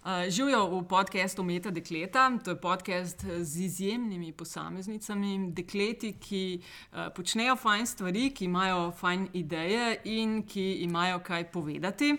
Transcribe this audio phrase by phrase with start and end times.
[0.00, 6.98] Uh, živijo v podkastu Meta Dekleta, to je podcast z izjemnimi posameznicami, dekleti, ki uh,
[7.16, 12.12] počnejo fajn stvari, ki imajo fajn ideje in ki imajo kaj povedati.
[12.12, 12.18] Uh,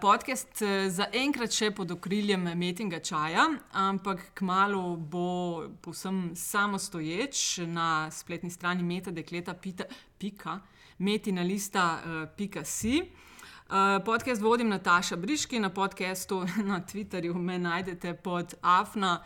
[0.00, 8.82] podcast zaenkrat še pod okriljem Metinga Čaja, ampak kmalo bo povsem samostoječ na spletni strani
[8.82, 10.60] metadekleta.pika
[10.98, 13.02] metinalista.si.
[13.74, 19.22] Uh, podcast vodim Nataša Briški, na podkastu na Twitterju me najdete pod Afna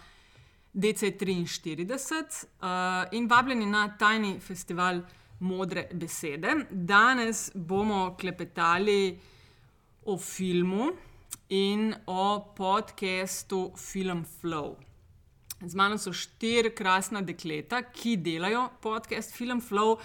[0.75, 2.69] DC43 uh,
[3.13, 5.01] in vabljeni na tajni festival
[5.41, 6.55] Modre besede.
[6.71, 9.19] Danes bomo klepetali
[10.05, 10.91] o filmu
[11.49, 14.77] in o podkastu Film Flow.
[15.61, 19.97] Z mano so štiri krasna dekleta, ki delajo podcast Film Flow,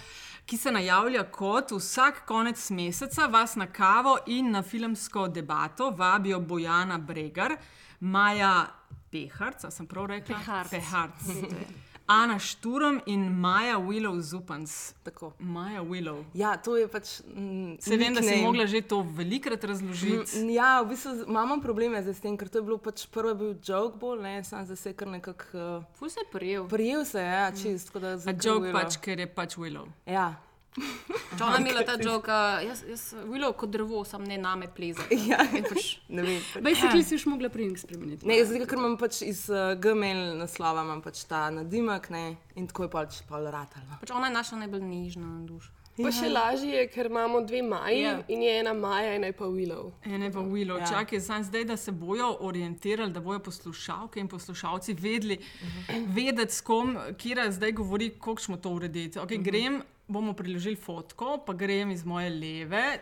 [0.46, 6.40] ki se najavlja kot vsak konec meseca vas na kavo in na filmsko debato vabijo
[6.40, 7.54] Bojana Bregar,
[8.00, 8.66] Maja
[9.10, 10.42] Peharc, sem prav rekla?
[10.42, 10.70] Peharc.
[10.70, 11.93] Peharc.
[12.06, 14.92] Ana Šturm in Maja Willow Zupans.
[15.02, 15.32] Tako.
[15.38, 16.24] Maja Willow.
[16.34, 17.20] Ja, to je pač.
[17.26, 20.36] Mm, Se vem, da si mogla že to velikrat razložiti.
[20.36, 23.34] Mm, Ja, v bistvu imamo probleme z tem, ker to je bilo pač prvo je
[23.34, 25.44] bil joke bolj, ne, sam zdaj se je kar nekako
[25.78, 26.68] uh, Ful se je prijel.
[26.68, 28.36] prijel se, ja, čist, tako da A zdaj.
[28.36, 29.88] joke pač, ker je pač Willow.
[30.06, 30.34] Ja.
[30.74, 32.26] Če ona imela ta jok,
[32.66, 35.06] jaz, jaz Willow kot drevo, sam ne name pleza.
[35.30, 35.38] ja.
[35.54, 36.40] In pač, Ne vem.
[36.64, 38.26] Basically si už mogla primek spremeniti.
[38.26, 42.26] Ne, zdaj, ker imam pač iz uh, Gmail naslova, imam pač ta nadimek, ne,
[42.58, 44.00] in tako je pač pol ratalno.
[44.02, 45.74] pač ona je naša najbolj nežna duša.
[45.94, 48.16] Pa še lažje je, ker imamo dve maji Ja.
[48.16, 48.22] yeah.
[48.26, 49.92] in je ena maja, ena je pa Willow.
[50.02, 50.82] Ene pa Willow, ja.
[50.82, 50.90] Ja.
[50.90, 56.14] čakaj, sam zdaj, da se bojo orientirali, da bojo poslušalke in poslušalci vedeli, uh -huh.
[56.14, 59.10] vedeti, s kom, kira zdaj govori, kako smo to uredili.
[59.10, 59.44] Okay, uh -huh.
[59.44, 62.98] Grem, bomo priložili fotko, pa grem iz moje leve,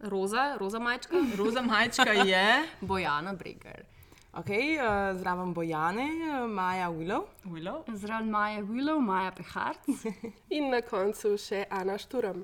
[0.00, 3.84] Roza, roza majčka, roza majčka je Bojana Breger.
[4.32, 7.22] Ok, uh, zraven Bojane, uh, Maja Willow.
[7.44, 7.84] Willow.
[7.94, 9.78] Zraven Maja Willow, Maja Peharc.
[10.56, 12.42] In na koncu še Ana Šturam.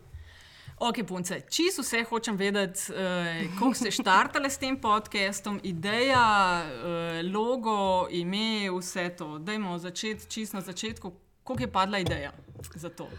[0.81, 7.19] Ok, punce, čisto vse hočem vedeti, uh, kako ste štartali s tem podcastom, ideja, uh,
[7.27, 9.37] logo, ime, vse to.
[9.39, 11.13] Dajmo začeti čisto na začetku,
[11.45, 12.33] kako je padla ideja
[12.75, 13.11] za to.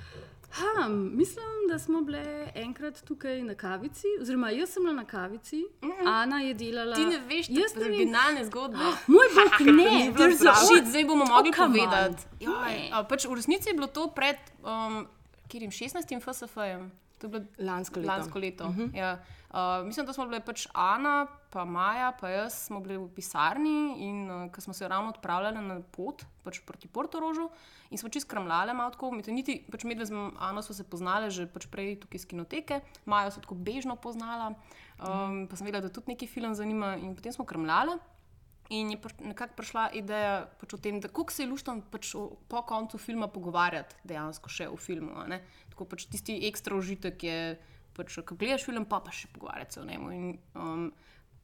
[0.51, 2.23] Ha, mislim, da smo bile
[2.55, 5.63] enkrat tukaj na kavici, oziroma jaz sem bila na kavici,
[6.05, 6.95] Ana je delala.
[6.95, 7.93] Ti ne veš, jaz te ne vem.
[7.93, 8.77] originalne zgodbe.
[9.07, 10.67] Moj bog, ne, bila there's a zraven.
[10.69, 12.23] Šit, zdaj bomo mogli Oh, povedati.
[12.39, 12.45] Ne.
[12.47, 15.07] Jaj, a pač v resnici je bilo to pred um,
[15.47, 15.95] kirim, 16.
[16.19, 16.91] FSF-jem.
[17.21, 18.11] To je bilo Lansko leto.
[18.11, 18.65] lansko leto.
[18.65, 18.97] Uh -huh.
[18.97, 19.19] ja.
[19.49, 23.95] uh, mislim, da smo bile pač Ana, pa Maja, pa jaz smo bili v pisarni
[23.97, 27.49] in uh, ko smo se ravno odpravljali na pot pač proti Portorožu
[27.89, 29.11] in smo čist krmljali malo tako.
[29.11, 32.81] Mi niti, pač med z Ano so se poznale že pač prej tukaj iz kinoteke,
[33.05, 34.55] Majo so tako bežno poznala,
[34.99, 37.99] um, pa sem vedela, da tudi neki film zanima in potem smo krmljali.
[38.71, 42.13] In je nekako prišla ideja pač o tem, kako se je luštam pač
[42.47, 45.11] po koncu filma pogovarjati dejansko še o filmu.
[45.81, 47.37] Tako pač tisti ekstra užitek je,
[47.97, 50.11] pač, ko gledaš film, pa pa še pogovarjati se o njemu.
[50.13, 50.83] In, um,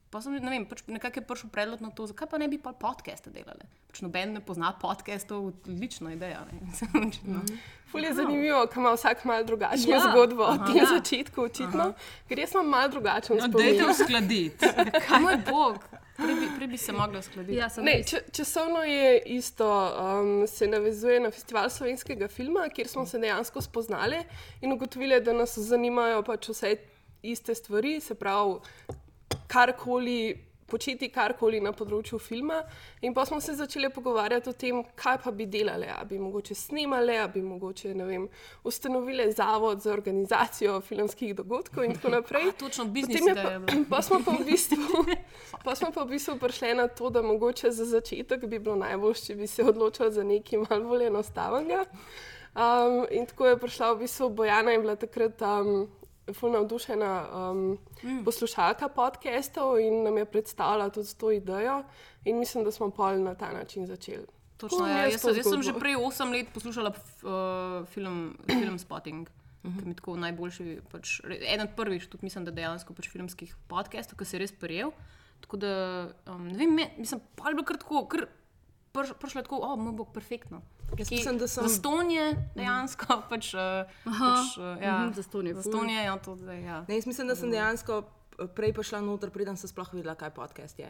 [0.10, 2.58] pa sem ne vem, pač nekako je prišel predlog na to, zakaj pa ne bi
[2.58, 3.66] pa podcaste delali.
[3.88, 6.46] Pač noben ne pozna podcastov, odlična ideja.
[7.02, 7.42] Očitno.
[7.88, 10.00] Ful je zanimivo, ker ima vsak malo drugačno Ja.
[10.02, 10.86] zgodbo o tem Ja.
[10.88, 11.94] začetku, očitno.
[12.30, 14.66] Jaz imam malo drugačen No, dajte uskladiti.
[15.08, 15.80] Kaj moj bog,
[16.58, 17.56] prej bi, se mogla uskladiti.
[17.56, 23.06] Ja, Ne, če, časovno je isto, um, se navezuje na festival slovenskega filma, kjer smo
[23.06, 24.20] se dejansko spoznali
[24.62, 26.76] in ugotovili, da nas zanimajo pač vse
[27.24, 28.60] iste stvari, se pravi,
[29.48, 30.44] karkoli.
[30.68, 32.58] Početi karkoli na področju filma,
[33.00, 35.88] in pa smo se začeli pogovarjati o tem, kaj pa bi delali.
[35.88, 38.26] A bi mogoče snemali, a bi mogoče vem,
[38.68, 42.50] ustanovili zavod za organizacijo filmskih dogodkov in tako naprej.
[42.52, 43.54] A, točno, biznis je pa,
[43.88, 45.06] pa smo pa v bistvu,
[45.66, 49.22] pa smo pa v bistvu prišli na to, da mogoče za začetek bi bilo najbolj,
[49.24, 51.86] če bi se odločili za nekaj malo bolj enostavnega.
[52.58, 55.88] Um, in tako je prišla v bistvu Bojana in bila takrat um,
[56.34, 58.24] fulno navdušena um, mm.
[58.26, 61.84] poslušalka podcastov in nam je predstavila tudi to idejo.
[62.26, 64.26] In mislim, da smo pol na ta način začeli.
[64.58, 65.04] Točno, Tako ja.
[65.04, 69.30] jaz jaz, jaz sem že prej 8 let poslušala uh, film, film Spotting.
[69.68, 73.56] Ki mi je tako najboljši, pač, re- eden prvih, tudi mislim, da dejansko pač filmskih
[73.68, 74.94] podcastov, ki se je res prijel.
[75.44, 75.72] Tako da,
[76.32, 78.28] um, ne vem, me, mislim, pa je bilo kar tako, kar
[79.20, 80.62] prišlo tako, o, moj bog, perfektno.
[80.98, 85.62] Jaz Ki- mislim, da sem- Zastonje dejansko, pač, uh, pač uh, ja, mhm, zastonje, ful.
[85.62, 86.86] Zastonje, ja, to zdaj, ja.
[86.88, 88.04] Ne, jaz mislim, da sem dejansko
[88.56, 90.90] prej prišla noter, preden sem sploh videla, kaj podcast je.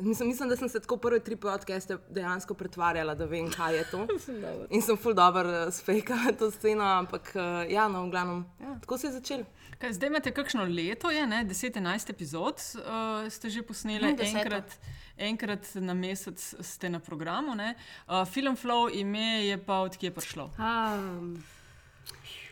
[0.00, 3.84] Mislim, mislim, da sem se tako prve tri podcaste dejansko pretvarjala, da vem, kaj je
[3.90, 4.06] to.
[4.74, 8.78] In sem full dobro uh, spekala to sceno, ampak uh, ja, no, v glavnem, ja.
[8.80, 9.44] tako se je začel.
[9.80, 11.44] Kaj, zdaj imate kakšno leto, je, ne?
[11.48, 14.38] 10-11 epizod uh, ste že posneli, deseto.
[14.38, 14.74] enkrat,
[15.16, 17.54] enkrat na mesec ste na programu.
[17.54, 17.74] ne.
[18.04, 20.50] Uh, Film Flow ime je pa odkje prišlo.
[20.58, 21.44] Um,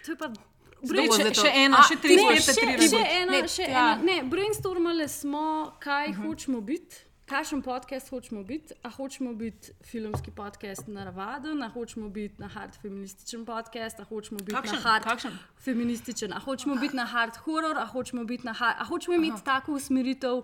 [0.05, 0.33] to je pa.
[0.79, 3.69] Zdaj, še, še ena, A, še tri, Ne, še, tri še ena, Ne, še ja.
[3.69, 3.95] ena.
[3.99, 6.27] Ne, brainstormali smo, kaj uh -huh.
[6.27, 7.08] hočemo biti.
[7.29, 8.75] Kakšen podcast hočemo biti?
[8.83, 14.05] A hočemo biti filmski podcast na navaden, a hočemo biti na hard feminističen podcast, a
[14.05, 14.75] hočemo biti Kakšen?
[14.75, 15.39] na hard Kakšen?
[15.61, 19.73] feminističen, a hočemo biti na hard horror, a hočemo na hard, a hočemo imeti tako
[19.73, 20.43] usmeritev.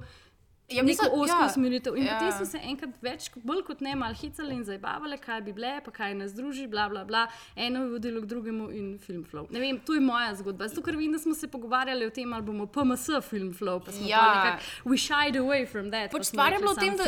[0.66, 1.46] Ja, Neko mislim, osko ja.
[1.46, 1.96] usmeritev.
[1.96, 2.14] In Ja.
[2.14, 5.80] potem smo se enkrat več, bolj kot ne, malo hecali in zabavali, kaj bi bile,
[5.80, 7.26] pa kaj nas druži, bla, bla, bla.
[7.54, 9.44] Eno je vodilo k drugemu in film flow.
[9.50, 10.68] Ne vem, to je moja zgodba.
[10.68, 13.92] Zato, ker vem, da smo se pogovarjali o tem, ali bomo PMS film flow, pa
[13.92, 14.22] smo Ja.
[14.34, 16.10] nekako, we shied away from that.
[16.10, 17.04] pa Pač smo stvar je bila v tem, da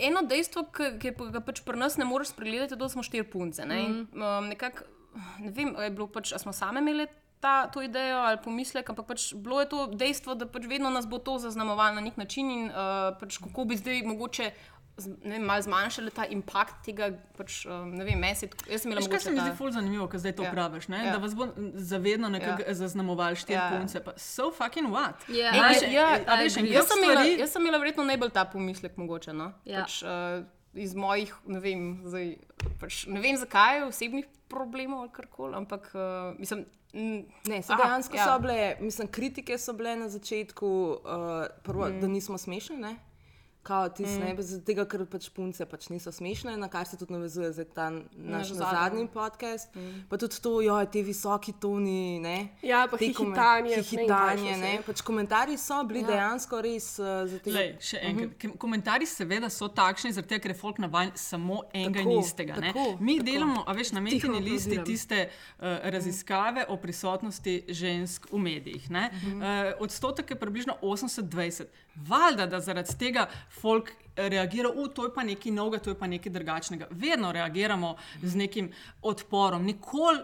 [0.00, 0.66] eno dejstvo,
[0.98, 3.64] ki pa ga pač pri nas ne moreš spregledati, je to, da smo štiri punce.
[3.64, 4.04] Ne, Mhm.
[4.12, 4.22] mm.
[4.22, 4.84] um, nekak,
[5.38, 7.06] ne vem, je bilo pač, a smo same imeli
[7.40, 11.06] ta, to idejo ali pomislek, ampak pač bilo je to dejstvo, da pač vedno nas
[11.06, 12.74] bo to zaznamovalo na nek način in uh,
[13.14, 14.50] pač kako bi zdaj mogoče.
[15.22, 18.48] vem, malo zmanjšali ta impakt tega, pač, um, ne vem, mesi.
[18.66, 20.50] Jaz sem imela Veš, kaj se mi zdi ful zanimivo, ko zdaj to Ja.
[20.50, 20.98] praviš, ne?
[21.06, 21.12] Ja.
[21.12, 22.74] da vas bo zavedno nekako Ja.
[22.74, 23.70] zaznamovali štiri Ja.
[23.70, 24.02] punce.
[24.02, 25.14] Pa so fucking what?
[25.28, 25.62] Ja, ja,
[26.26, 26.58] a veš, I agree.
[26.58, 29.32] en Jaz sem, imela, jaz sem imela verjetno najbolj ta pomislek, mogoče.
[29.32, 29.52] No?
[29.64, 29.80] Ja.
[29.80, 30.42] Pač, uh,
[30.74, 32.34] iz mojih, ne vem, zdaj,
[32.80, 36.66] pač, ne vem zakaj, osebnih problemov ali karkoli, ampak uh, mislim.
[37.48, 38.24] Ne, so aha, dejansko ja.
[38.24, 40.68] so bile, mislim, kritike so bile na začetku,
[41.04, 42.00] uh, prvo, mm.
[42.00, 42.76] da nismo smešni.
[42.76, 42.96] Ne?
[43.68, 44.24] Kao tis, mm.
[44.24, 47.68] ne, zaradi tega, ker pač punce pač niso smešne, na kar se tudi navezuje zdaj
[47.74, 48.72] ta naš zadnji.
[48.72, 49.74] zadnji podcast.
[49.76, 50.06] Mm.
[50.08, 52.38] Pa tudi to, jo, te visoki toni, ne.
[52.62, 54.82] Ja, pa kome- hihitanje, ne ne.
[54.86, 56.06] Pač komentarji so bili ja.
[56.12, 58.30] dejansko res uh, za te Lej, še enkrat.
[58.30, 58.56] Uh -huh.
[58.58, 62.56] Komentarji seveda so takšni, zaradi tega, ker je folk navaden samo enega Tako, in istega.
[62.56, 62.72] ne.
[62.72, 63.30] tako, Mi tako.
[63.30, 68.90] delamo, a veš, na metini listi tiste uh, raziskave o prisotnosti žensk v medijih.
[68.90, 69.10] ne.
[69.12, 71.64] Uh, odstotek je približno 80-20.
[71.96, 73.26] Valjda, da zaradi tega
[73.60, 76.88] folk reagira, v to je pa nekaj novega, to je pa nekaj drugačnega.
[76.90, 78.72] Vedno reagiramo z nekim
[79.02, 79.64] odporom.
[79.64, 80.18] Nikoli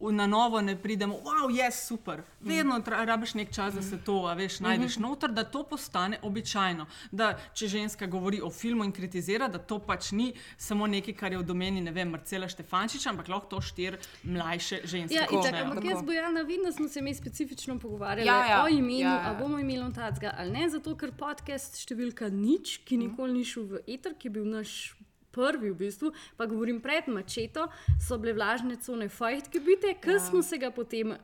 [0.00, 2.22] na novo ne pridemo, wow, je yes, super.
[2.40, 6.86] Vedno rabiš nek čas, da se to, a veš, najdeš noter, da to postane običajno.
[7.10, 11.32] Da če ženska govori o filmu in kritizira, da to pač ni samo nekaj, kar
[11.32, 15.14] je v domeni, ne vem, Marcela Štefančiča, ampak lahko to štiri mlajše ženske.
[15.14, 18.64] Ja, in tako, ampak jaz bojana vidno smo se mi specifično pogovarjali Ja, ja.
[18.64, 19.34] o imenu, Ja, ja, ja.
[19.40, 23.82] bomo imeli tacga ali ne, zato ker podcast številka nič, ki nikoli ni šel v
[23.86, 24.94] eter, ki je bil naš.
[25.34, 27.66] Prvi, v bistvu, pa govorim pred mačeto,
[27.98, 30.22] so bile vlažne cone fajtke bite, ker ja.
[30.22, 31.16] smo se ga potem,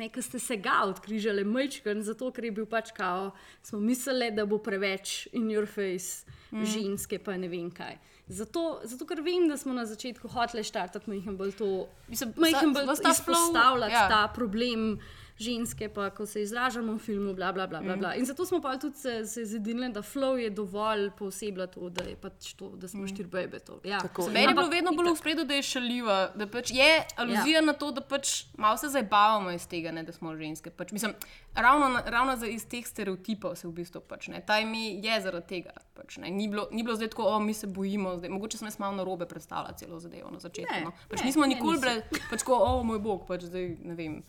[0.00, 4.46] nekaj ste se ga odkrižali, mečken, zato ker je bil pač kao, smo mislili, da
[4.48, 6.64] bo preveč in your face mm.
[6.64, 7.98] ženske, pa ne vem kaj.
[8.30, 12.70] Zato, zato, ker vem, da smo na začetku hoteli štartati, majhen bolj to Mislim, Majhen
[12.70, 14.04] za- bolj vas ta flow- izpostavljati ja.
[14.04, 14.08] ja.
[14.08, 15.00] ta problem
[15.40, 18.14] ženske, pa ko se izražamo v filmu, bla, bla, bla, bla, bla.
[18.14, 22.04] In zato smo pa tudi se, se zedinili, da flow je dovolj posebno to, da
[22.04, 23.58] je pač to, da smo štiri bebe.
[23.58, 23.80] To.
[23.84, 24.00] Ja.
[24.00, 24.28] Tako.
[24.28, 27.64] Meni je bilo vedno bolj v spredju, da je šaljiva, da pač je aluzija ja.
[27.64, 30.70] na to, da pač malo se zabavamo iz tega, ne, da smo ženske.
[30.70, 31.14] Pač, mislim,
[31.54, 35.76] ravno, ravno iz teh stereotipov se v bistvu pač, ne, ta ime je zaradi tega.
[35.96, 38.78] Pač, ne, ni, bilo, ni bilo zdaj tako, o, mi se bojimo, zdaj, mogoče jaz
[38.78, 40.74] malo na robe predstavljala celo zadevo na začetku.
[40.74, 40.92] Ne, no.
[41.08, 41.96] pač, ne, nismo nikoli bile,
[42.30, 44.20] pač tako, o moj bog, pač zdaj ne vem.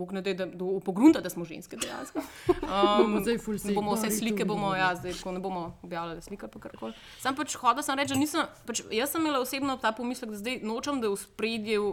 [0.00, 2.24] Bog ne da, da do pogrunta, da smo ženske dejansko.
[2.70, 3.18] Um,
[3.58, 6.94] si bomo vse slike, bomo, ja, zdaj tako ne bomo objavljali slike, pa karkoli.
[7.18, 10.60] Sam pač hodila sem da nisem, pač, jaz sem imela osebno ta pomislek, da zdaj
[10.62, 11.90] nočem, da je v spredju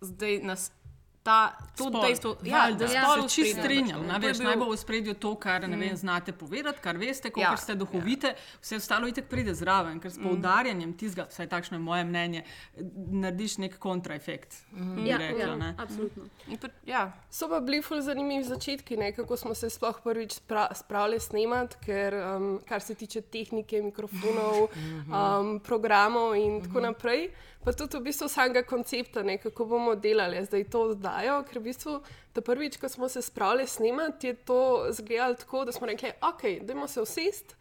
[0.00, 0.70] zdaj nas
[1.26, 1.38] ta,
[1.74, 2.00] to Spol.
[2.00, 3.02] dejstvo, ja, da Ja.
[3.08, 4.04] se v čist spredju, strinjam.
[4.06, 7.28] je veš, bil- Naj bo v spredju to, kar ne vem, znate povedati, kar veste,
[7.28, 7.56] koliko Ja, ja.
[7.58, 12.04] ste duhovite, vse ostalo itek pride zraven, ker s poudarjanjem tistega, vsaj takšno je moje
[12.04, 12.44] mnenje,
[13.12, 14.54] narediš nek kontraefekt.
[14.70, 15.74] bi Ja, rekla, ja, ne.
[15.76, 16.22] absolutno.
[16.46, 20.32] In pa, ja, So pa bili ful zanimivi začetki, ne, kako smo se sploh prvič
[20.34, 24.68] spra spravili snemati, ker um, kar se tiče tehnike, mikrofonov,
[25.08, 27.30] um, programov in tako naprej.
[27.66, 31.64] Pa tudi v bistvu samega koncepta, ne, kako bomo delali zdaj to oddajo, ker v
[31.64, 31.94] bistvu
[32.30, 36.44] ta prvič, ko smo se spravili snemati, je to izgledalo tako, da smo rekli, ok,
[36.62, 37.56] dajmo se usest.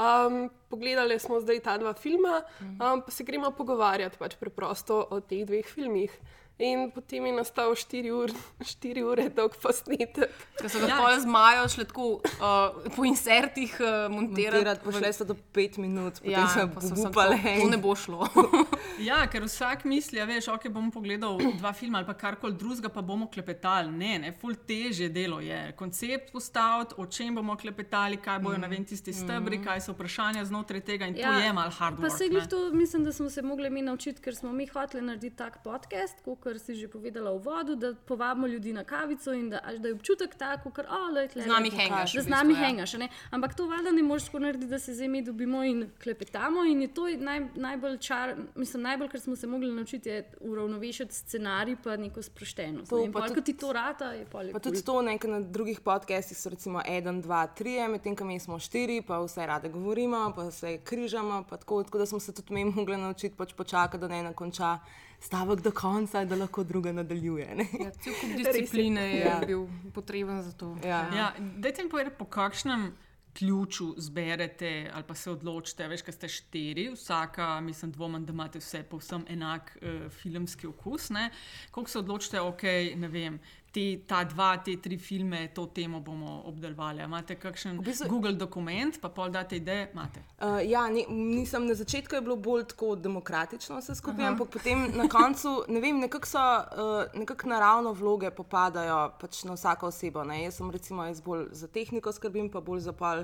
[0.00, 5.20] Um, pogledali smo zdaj ta dva filma, um, pa se gremo pogovarjati pač preprosto o
[5.20, 6.14] teh dveh filmih.
[6.60, 8.32] In potem je nastal 4 ur,
[9.10, 10.32] ure dolg posnetek.
[10.58, 10.94] Ker so ga Ja.
[10.94, 10.98] ja.
[11.00, 14.56] pole zmajo šli tako uh, po insertih uh, montirati.
[14.56, 17.38] Montirati, pošle so do 5 minut, potem Ja, so pa so upale.
[17.40, 18.28] tako, to ne bo šlo.
[19.00, 22.90] Ja, ker vsak misli, da veš, ok, bom pogledal dva filma ali pa karkoli drugega,
[22.92, 23.88] pa bomo klepetali.
[23.92, 25.72] Ne, ne, ful težje delo je.
[25.78, 28.68] Koncept postaviti, o čem bomo klepetali, kaj bojo, mm.
[28.70, 32.10] vem, tisti stebri, kaj so vprašanja znotraj tega in ja, to je malo hard Pa
[32.10, 32.18] work.
[32.18, 35.36] se glih to, mislim, da smo se mogli mi naučiti, ker smo mi hoteli narediti
[35.36, 36.20] tak podcast,
[36.52, 39.94] kot si že povedala v vodu, da povabimo ljudi na kavico in da, da je
[39.94, 42.58] občutek tak, kot oh, Z nami hengaš, Da z nami ja.
[42.60, 42.92] hengaš.
[42.94, 43.08] ne.
[43.30, 46.64] Ampak to valjda ne moreš tako narediti, da se zdaj mi dobimo in klepetamo.
[46.64, 51.14] In je to naj, najbolj čar, mislim, najbolj, kar smo se mogli naučiti, je uravnovešiti
[51.14, 52.90] scenarij pa neko sproščenost.
[52.90, 53.12] To ne.
[53.12, 54.42] Pa pol, tudi- ti to rata, je pol.
[54.42, 54.62] je Pa kul.
[54.62, 58.40] tudi to, ne, ker na drugih podcastih so recimo 1, 2, 3, medtem ko mi
[58.40, 61.44] smo 4, pa vse rade govorimo, pa vse križamo.
[61.44, 64.32] pa Tako, tako da smo se tudi mi mogli naučiti pač počakati, da ne ena
[64.32, 64.78] konča
[65.20, 67.54] stavek do konca, da lahko druga nadaljuje.
[67.54, 67.66] ne.
[67.80, 69.40] Ja, cel kup discipline je Ja.
[69.46, 70.76] bil potreben za to.
[70.84, 71.08] Ja.
[71.14, 72.92] Ja, dajte mi povedati, po kakšnem
[73.32, 75.88] ključu zberete ali pa se odločite.
[75.88, 81.10] Veš, kaj ste štiri, vsaka, mislim, dvomim, da imate vse povsem enak uh, filmski okus.
[81.10, 81.30] Ne?
[81.70, 82.62] Koliko se odločite, ok,
[82.96, 83.38] ne vem.
[83.70, 87.04] Te, ta dva, te tri filme, to temo bomo obdelovali.
[87.04, 90.24] Imate kakšen v bistvu- Google dokument, pa pol date ideje, imate.
[90.42, 94.90] Uh, ja, ni, nisem, na začetku je bilo bolj tako demokratično vse skupaj, ampak potem
[94.96, 100.24] na koncu, ne vem, nekako so uh, nekak naravno vloge popadajo pač na vsako osebo.
[100.24, 100.42] Ne.
[100.48, 103.22] Jaz sem recimo jaz bolj za tehniko skrbim, pa bolj za pol.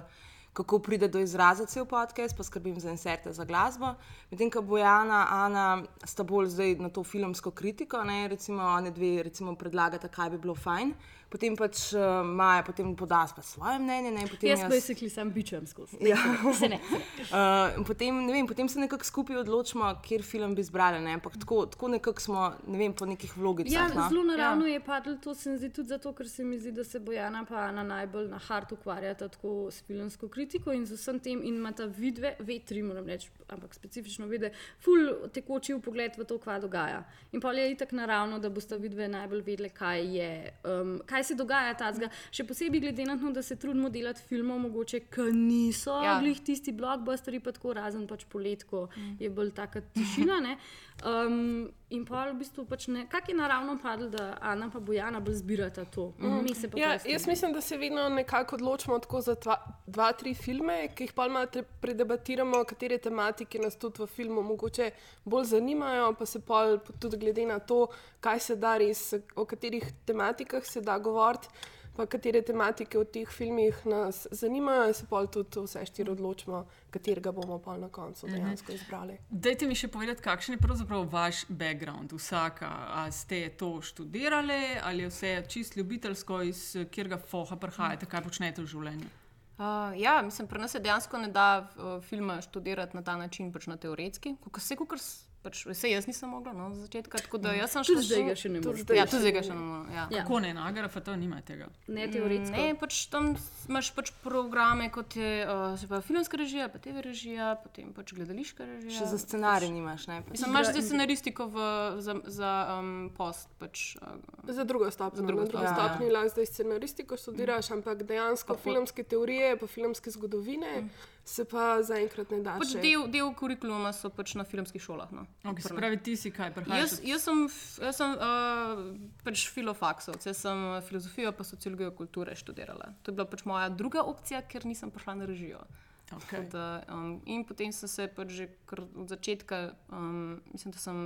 [0.56, 3.90] Kako pride do izraza cel podcast, pa skrbim za inserte, za glasbo.
[4.30, 9.22] Medtem ko Bojana, Ana sta bolj zdaj na to filmsko kritiko, ne, recimo, oni dve
[9.22, 10.94] recimo, predlagata, kaj bi bilo fajn,
[11.30, 14.10] potem pač uh, Maja potem poda pa svoje mnenje.
[14.10, 15.98] Ne, potem Jaz basically sam bičem skozi.
[16.00, 16.16] Ja.
[16.54, 16.80] Se ne.
[17.26, 21.00] Uh, potem, ne vem, potem se nekako skupaj odločimo, kjer film bi izbrali.
[21.02, 21.16] Ne?
[21.18, 23.72] Ampak tako, tako nekako smo, ne vem, po nekih vlogicah.
[23.72, 24.06] Ja, no.
[24.08, 24.76] zelo naravno ja.
[24.76, 27.44] je padlo, to se mi zdi tudi zato, ker se mi zdi, da se Bojana
[27.48, 31.56] pa Ana najbolj na hart ukvarjata tako s filmsko kritiko in z vsem tem in
[31.56, 34.52] imata vidve, vetri, moram reči, ampak specifično vide,
[34.84, 37.02] ful tekoči v pogled v to, kva dogaja.
[37.32, 40.30] In pa je itak naravno, da boste vidve najbolj vedeli, kaj je,
[40.64, 42.10] um, kaj se dogaja tazga.
[42.30, 46.18] Še posebej glede na to, da se trudimo delati filmov, mogoče, ki niso ja.
[46.20, 49.16] Glih tisti blockbusteri, pa tako razen pač poletko mm.
[49.20, 50.40] je bolj taka tišina.
[50.40, 50.56] ne.
[51.04, 55.20] Um, in pa v bistvu pač ne, kak je naravno padlo, da Ana pa Bojana
[55.20, 56.08] bolj zbirata to.
[56.18, 56.38] Mm.
[56.42, 59.56] Mi se pa Ja, jaz mislim, da se vedno nekako odločimo tako za dva,
[59.86, 64.90] dva tri filme, ki jih pa malo predebatiramo, katere tematike nas tudi v filmu mogoče
[65.24, 67.86] bolj zanimajo, pa se pol tudi glede na to,
[68.20, 71.48] kaj se da res, o katerih tematikah se da govoriti.
[71.96, 76.58] Pa katere tematike v teh filmih nas zanimajo, se pol tudi vse štiri odločimo,
[76.92, 79.16] katerega bomo pa na koncu dejansko izbrali.
[79.30, 82.68] Dajte mi še povedati, kakšen je pravzaprav vaš background, vsaka.
[83.00, 88.60] A ste to študirali ali je vse čist ljubiteljsko, iz katerega foha prihajate, kaj počnete
[88.60, 89.08] v življenju?
[89.56, 93.48] Uh, ja, mislim, pri nas se dejansko ne da uh, filma študirati na ta način,
[93.52, 94.34] pač na teoretski.
[94.52, 95.00] Vse, kot
[95.46, 97.20] pač, vse jaz nisem mogla no, z začetka.
[97.22, 98.82] Tako da jaz sem Tudi šla zdaj šel- ga še ne moreš.
[98.82, 99.86] zdaj Ja, tudi zdaj ga še ne morem.
[99.94, 100.04] Ja.
[100.10, 100.24] Ja.
[100.24, 101.68] Kako ne, na GRFT nima tega.
[101.86, 102.56] Ne teoretsko.
[102.56, 103.30] Ne, pač tam
[103.70, 108.10] imaš pač programe, kot je uh, se pa filmska režija, pa TV režija, potem pač
[108.18, 108.98] gledališka režija.
[108.98, 110.08] Še za scenarij nimaš.
[110.10, 110.20] Ne?
[110.26, 111.58] Mislim, imaš zdaj scenaristiko v,
[112.02, 113.46] za, za um, post.
[113.62, 114.18] Pač, uh,
[114.50, 115.22] Za drugo stopnjo.
[115.22, 115.70] Za drugo na drugo stopnjo.
[115.70, 115.94] Ja, ja.
[115.94, 120.88] stopnjo lahko zdaj scenaristiko študiraš, ampak dejansko Pa filmske teorije, pa filmske zgodovine
[121.26, 122.52] se pa zaenkrat ne da.
[122.60, 125.10] pač del, del kurikuluma so pač na filmskih šolah.
[125.10, 125.24] No.
[125.42, 126.94] Okay, pravi, ti si kaj, Jaz, prihajaš?
[127.02, 127.40] jaz sem,
[127.82, 128.84] jaz sem uh,
[129.26, 132.92] pač filofaksovec, jaz sem filozofijo pa sociologijo kulture študirala.
[133.02, 135.66] To je bila pač moja druga opcija, ker nisem prišla na režijo.
[136.14, 136.46] Okay.
[136.46, 138.46] Da, um, in potem sem se pač že
[138.94, 141.00] od začetka, um, mislim, da sem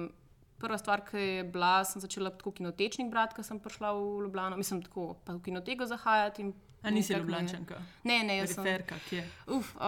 [0.60, 4.60] prva stvar, ki je bila, sem začela tako kinotečnik brati, ko sem prišla v Ljubljano,
[4.60, 6.42] mislim, tako pa v kinoteko zahajati.
[6.44, 7.74] in- A nisi je- ljubljančanka?
[8.04, 8.64] Ne, ne, jaz sem.
[8.64, 9.24] Periferka, kje?
[9.46, 9.82] Uf, uh,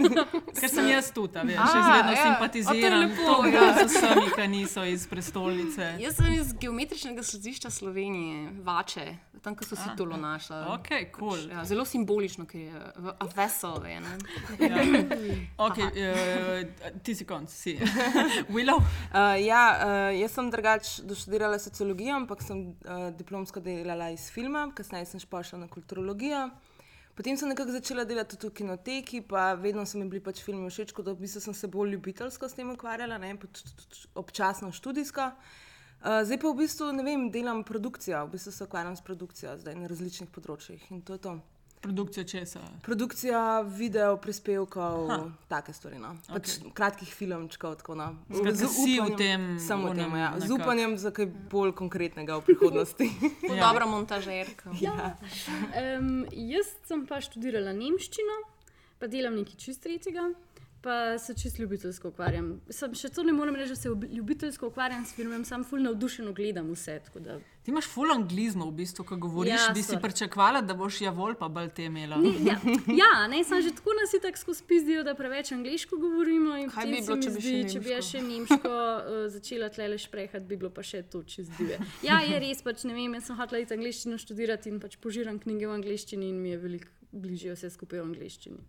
[0.60, 2.22] Ker sem jaz tu, a veš, A, izredno ja.
[2.24, 3.60] simpatiziram A, to je lepo, to, ja.
[3.60, 5.94] da z vsemi, ki niso iz prestolnice.
[6.00, 10.74] jaz sem iz geometričnega središča Slovenije, Vače, tam, ko so si tolo našla.
[10.74, 11.38] Ok, cool.
[11.50, 13.78] Ja, zelo simbolično, ker je v a vessel.
[13.86, 14.16] Je, ne?
[14.60, 14.82] Ja.
[15.64, 17.78] Okay, uh, ti si konc, si.
[18.54, 18.82] Willow?
[18.82, 24.66] Uh, ja, uh, jaz sem drugače doštudirala sociologijo, ampak sem uh, diplomsko delala iz filma,
[24.76, 25.68] kasneje sem šla na
[26.00, 26.50] kulturologijo.
[27.14, 30.70] Potem sem nekako začela delati tudi v kinoteki, pa vedno so mi bili pač filmi
[30.70, 33.36] všeč, tako da v bistvu sem se bolj ljubiteljsko s tem ukvarjala, ne,
[34.14, 35.26] občasno študijsko.
[36.00, 39.58] Uh, zdaj pa v bistvu ne vem, delam produkcijo, v bistvu se ukvarjam s produkcijo
[39.60, 41.34] zdaj na različnih področjih in to je to.
[41.80, 42.60] Produkcija česa?
[42.82, 45.08] Produkcija video, prispevkov,
[45.48, 45.96] take stvari.
[45.98, 46.12] No.
[46.28, 47.76] Pač Kratkih filmčkov.
[47.76, 48.08] Tako, no.
[48.28, 50.34] Skratka, Z si v upanjem- tem Samo v tem, ja.
[50.36, 53.06] Z upanjem za kaj bolj konkretnega v prihodnosti.
[53.42, 53.54] Ja.
[53.56, 53.62] Ja.
[53.66, 54.70] Dobra montažerka.
[54.76, 55.16] ja.
[55.98, 58.36] Um, jaz sem pa študirala nemščino,
[59.00, 60.28] pa delam nekaj čist tretjega,
[60.82, 62.60] pa se čist ljubiteljsko ukvarjam.
[62.70, 66.32] Sem še to ne morem reči, da se ljubiteljsko ukvarjam s filmom, sam ful navdušeno
[66.32, 67.00] gledam vse.
[67.04, 69.52] tako da- Ti imaš full anglizma, v bistvu, ko govoriš.
[69.52, 70.00] Ja, bi si sorry.
[70.00, 72.16] pričakovala, da boš javol pa bolj te imela.
[72.16, 72.56] Ni, ja,
[73.02, 76.56] ja, ne, sem že tako nas itak skozi pizdijo, da preveč angliško govorimo.
[76.72, 80.46] Kaj bi bilo, če bi zdi, če bi jaz še nemško uh, začela tlele šprehati,
[80.48, 81.76] bi bilo pa še to čez divje.
[82.02, 85.38] Ja, je res, pač ne vem, jaz sem hotela iti angliščino študirati in pač požiram
[85.38, 88.60] knjige v angliščini in mi je veliko bližje vse skupaj v angliščini.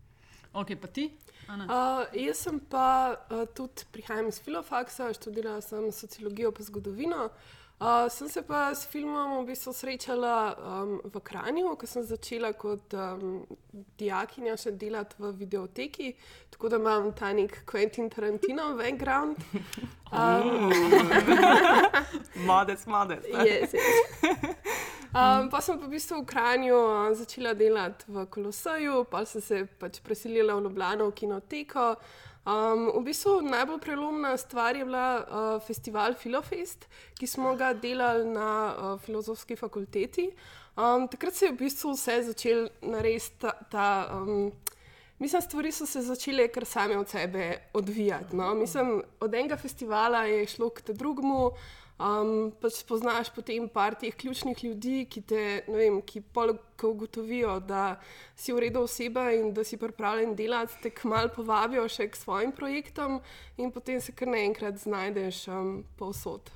[0.51, 1.07] Ok, pa ti?
[1.51, 7.29] Uh, jaz sem pa uh, tudi prihajam iz filofaksa, študirala sem sociologijo in zgodovino.
[7.81, 12.53] Uh, sem se pa s filmom v bistvu srečala um, v Kranju, ko sem začela
[12.53, 13.41] kot um,
[13.97, 16.11] dijakinja še delati v videoteki,
[16.53, 19.41] tako da imam ta nek Quentin Tarantino background.
[20.13, 20.69] Um,
[22.51, 23.25] Modec, modec.
[23.25, 24.91] yes, yes.
[25.11, 29.43] Um, pa sem pa v bistvu v Kranju uh, začela delati v Kolosaju, pa sem
[29.43, 31.87] se pač preselila v Ljubljano v kinoteko.
[32.47, 36.87] Um, v bistvu najbolj prelomna stvar je bila uh, festival Filofest,
[37.19, 40.29] ki smo ga delali na uh, filozofski fakulteti.
[40.79, 43.51] Um, takrat se je v bistvu vse začelo narediti ta.
[43.67, 44.51] ta um,
[45.21, 48.35] Mislim, stvari so se začele kar same od sebe odvijati.
[48.35, 48.55] No?
[48.55, 51.51] Mislim, od enega festivala je šlo k drugemu.
[52.01, 56.95] Um, pač spoznaš potem par teh ključnih ljudi, ki te, ne vem, ki pol, ko
[56.95, 57.99] ugotovijo, da
[58.33, 62.55] si v redu oseba in da si pripravljen delati, te kmal povabijo še k svojim
[62.57, 63.19] projektom,
[63.61, 66.49] in potem se kar naenkrat znajdeš um, povsod.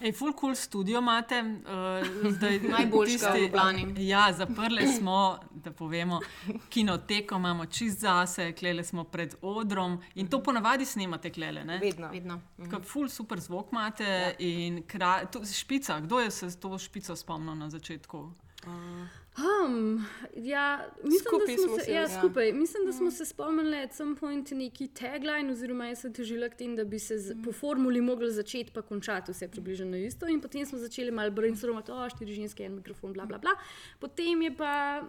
[0.00, 3.94] Ej, full cool studio imate, uh, zdaj Najboljšega v Ljubljani.
[4.06, 6.20] Ja, zaprli smo, da povemo,
[6.68, 11.64] kinoteko imamo čist zase, klele smo pred odrom in to ponavadi snemate klele.
[11.64, 11.78] Ne?
[11.78, 12.08] Vedno.
[12.08, 12.40] Vedno.
[12.70, 14.32] Tako ful super zvok imate ja.
[14.38, 18.30] in kra, to, špica, kdo je se s to špico spomnil na začetku?
[19.32, 20.04] Um,
[20.36, 22.08] ja, mislim, Skupaj da smo se, se, ja, ja.
[22.10, 22.52] skupaj.
[22.52, 26.56] Mislim, da smo se spomnili at some point neki tagline, oziroma jaz sem težila k
[26.56, 30.26] temu, da bi se z, po formuli mogli začeti pa končati vse približno isto.
[30.26, 33.54] In potem smo začeli malo brainstormati, o, štiri ženske, en mikrofon, bla, bla, bla.
[33.98, 35.02] Potem je pa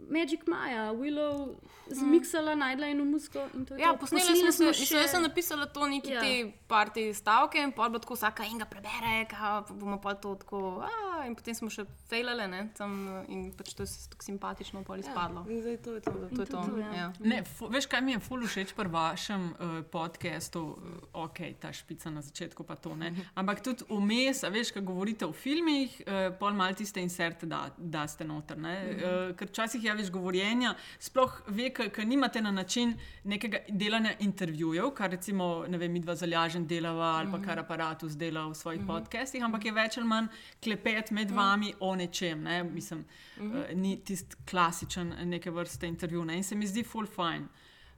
[0.00, 1.54] Magic Maja, Willow,
[1.88, 3.98] zmiksala, najdla eno muziko in to je Ja, to.
[3.98, 6.20] posneli smo se, še- jaz sem napisala to neki Ja.
[6.20, 6.32] te
[6.66, 10.90] parti stavke in pol bo tako vsaka enega prebere, ka bomo pa to tako, a,
[11.26, 12.96] in potem smo še fejlale, ne, tam
[13.28, 15.44] in pač to je se tako simpatično pol izpadlo.
[15.50, 16.12] In zdaj to je to.
[16.12, 16.90] To je to, to, ja.
[16.94, 17.12] ja.
[17.20, 22.10] Ne, veš, kaj mi je ful všeč pri vašem uh, podkastu, uh, ok, ta špica
[22.10, 23.12] na začetku pa to ne.
[23.34, 27.66] Ampak tudi vmes, a veš, ko govorite o filmih, uh, pol mal tiste inserte da,
[27.76, 28.58] da ste noter.
[28.58, 28.74] Ne?
[28.94, 34.92] Uh, ker včasih je več govorjenja, sploh ve, ker nimate na način nekega delanja intervjujev,
[34.96, 39.42] kar recimo, ne vem, midva zalažen delava ali pa kar aparatus dela v svojih podcastih,
[39.42, 40.28] ampak je več ali manj
[40.62, 42.42] klepet med vami o nečem.
[42.46, 42.62] Ne?
[42.66, 43.04] Mislim,
[43.40, 46.24] uh, ni tisti klasičen neke vrste intervju.
[46.24, 46.40] Ne?
[46.40, 47.48] In se mi zdi full fine.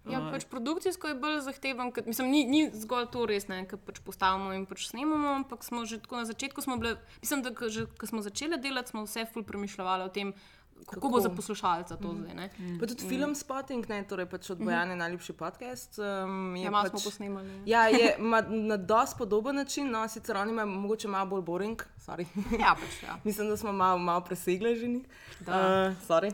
[0.09, 3.81] Ja, pač produkcijsko je bolj zahteven, ker, mislim, ni, ni zgolj to res, ne, ker
[3.85, 7.85] pač postavimo in pač snemamo, ampak smo že tako na začetku, bile, mislim, da že,
[7.99, 10.33] ko smo začeli delati, smo vse ful premišljali o tem,
[10.79, 12.35] kako, kako bo za poslušalca to zdaj.
[12.35, 12.51] Ne.
[12.81, 13.09] Pa tudi mm.
[13.09, 14.99] film Spotting, ne, torej pač od Bojane mm.
[14.99, 15.99] najljubši podcast.
[15.99, 17.63] Um, je Ja, malo pač, smo posnemali.
[17.67, 21.83] Ja, je ma, na dosti podoben način, no, sicer oni imajo mogoče malo bolj boring.
[22.09, 22.27] sorry.
[22.61, 23.19] Ja, pač ja.
[23.25, 25.07] Mislim, da smo malo, malo presegli že njih.
[25.41, 25.53] Da.
[25.53, 26.33] Uh, sorry.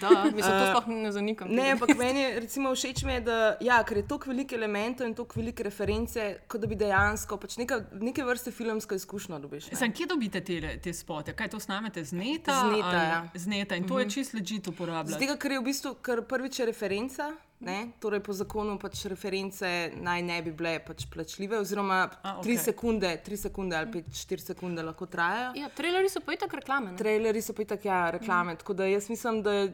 [0.00, 1.48] Da, mislim, to sploh ne zanikam.
[1.50, 5.06] Ne, ampak meni je recimo všeč, mi je, da ja, ker je toliko veliko elementov
[5.06, 9.70] in toliko velike reference, kot da bi dejansko pač neka, neke vrste filmsko izkušnjo dobiš.
[9.72, 11.34] Sam, kje dobite te, te spote?
[11.34, 12.60] Kaj to snamete z neta?
[12.60, 13.20] Z neta, ali- ja.
[13.34, 15.20] Z neta in to je čist ležit uporabljati.
[15.20, 15.94] Zdaj, ker je v bistvu
[16.28, 17.92] prvič je referenca, ne?
[18.00, 22.64] torej po zakonu pač reference naj ne bi bile pač plačljive, oziroma A, tri okej.
[22.64, 25.54] sekunde, tri sekunde ali pet, štiri sekunde lahko trajajo.
[25.56, 26.92] Ja, trailerji so pa itak reklame.
[26.92, 26.98] ne.
[27.00, 29.68] Traileri so pa tako ja, reklame, tako da jaz mislim, da,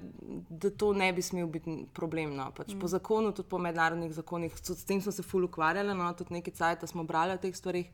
[0.51, 2.37] da to ne bi smel biti problem.
[2.37, 2.51] No.
[2.57, 6.13] Pač Po zakonu, tudi po mednarodnih zakonih, tudi s tem smo se ful ukvarjali, no.
[6.15, 7.91] tudi nekaj cajt smo brali o teh stvarih,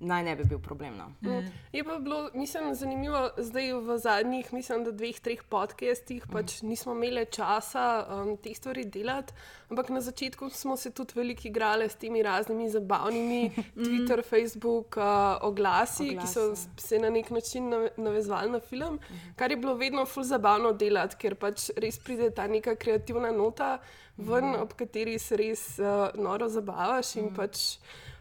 [0.00, 0.96] naj ne bi bil problem.
[0.96, 1.06] No.
[1.22, 1.46] Mm.
[1.72, 6.92] Je pa bilo, mislim, zanimivo, zdaj v zadnjih, mislim, da dveh, treh podcestih pač nismo
[6.92, 9.32] imeli časa um, te stvari delati,
[9.68, 15.04] ampak na začetku smo se tudi veliko igrali s temi raznimi zabavnimi Twitter, Facebook uh,
[15.42, 16.68] oglasi, ki so Oglasi.
[16.76, 18.98] s- se na nek način nave- navezovali na film,
[19.36, 23.78] kar je bilo vedno ful zabavno delati, ker pač res pride ta neka kreativna nota
[24.18, 27.78] ven, ob kateri se res uh, noro zabavaš in pač.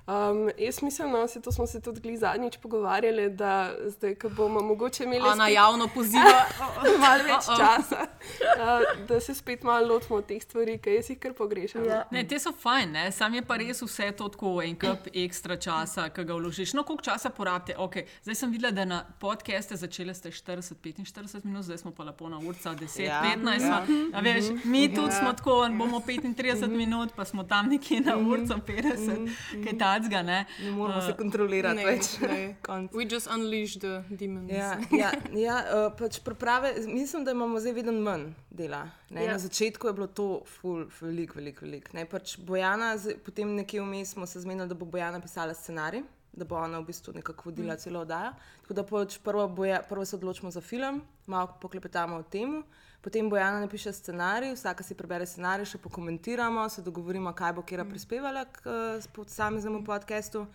[0.08, 4.62] Um, jaz mislim, no, se to smo se tudi zadnjič pogovarjali, da zdaj, ko bomo
[4.62, 6.46] mogoče imeli Ana spet javno poziva.
[7.00, 11.34] malo več časa, uh, da se spet malo lotimo teh stvari, ki jaz jih kar
[11.34, 11.86] pogrešam.
[11.86, 12.04] Ja.
[12.12, 13.06] Ne, te so fajn, ne?
[13.12, 16.76] sam je pa res vse to tako en kup ekstra časa, ki ga vložiš.
[16.78, 17.74] No, koliko časa porabite?
[17.82, 18.06] Okay.
[18.24, 22.38] Zdaj sem videla, da na podcaste začele ste 40-45 minut, zdaj smo pa lepo na
[22.38, 23.02] urca 10-15.
[23.02, 23.24] Ja,
[23.56, 23.82] Ja,
[24.14, 24.22] ja.
[24.22, 29.34] Veš, mi tudi smo tako, bomo 35 minut, pa smo tam nekje na urcu 50,
[29.64, 30.22] kaj tacga.
[30.22, 30.46] Ne?
[30.60, 32.20] Ne moramo se kontrolirati ne, več.
[32.20, 32.56] ne.
[32.94, 34.52] We just unleash the demons.
[34.52, 38.84] Ja, ja, ja uh, pač priprave, mislim, da imamo zdaj vedno manj dela.
[39.10, 39.26] Ne, Ja.
[39.26, 39.32] ja.
[39.32, 41.66] Na začetku je bilo to ful, veliko, veliko.
[41.66, 45.54] Velik, ne, pač Bojana, z- potem nekje vmes smo se zmenili, da bo Bojana pisala
[45.54, 46.02] scenarij,
[46.34, 47.78] da bo ona v bistvu nekako vodila mm.
[47.78, 48.34] celo oddajo.
[48.62, 52.64] Tako da pač prvo, boja, prvo se odločimo za film, malo poklepetamo o tem.
[53.06, 57.86] Potem Bojana napiše scenarij, vsaka si prebere scenarij, še pokomentiramo, se dogovorimo, kaj bo kera
[57.86, 60.48] prispevala k eh, posameznemu podkastu.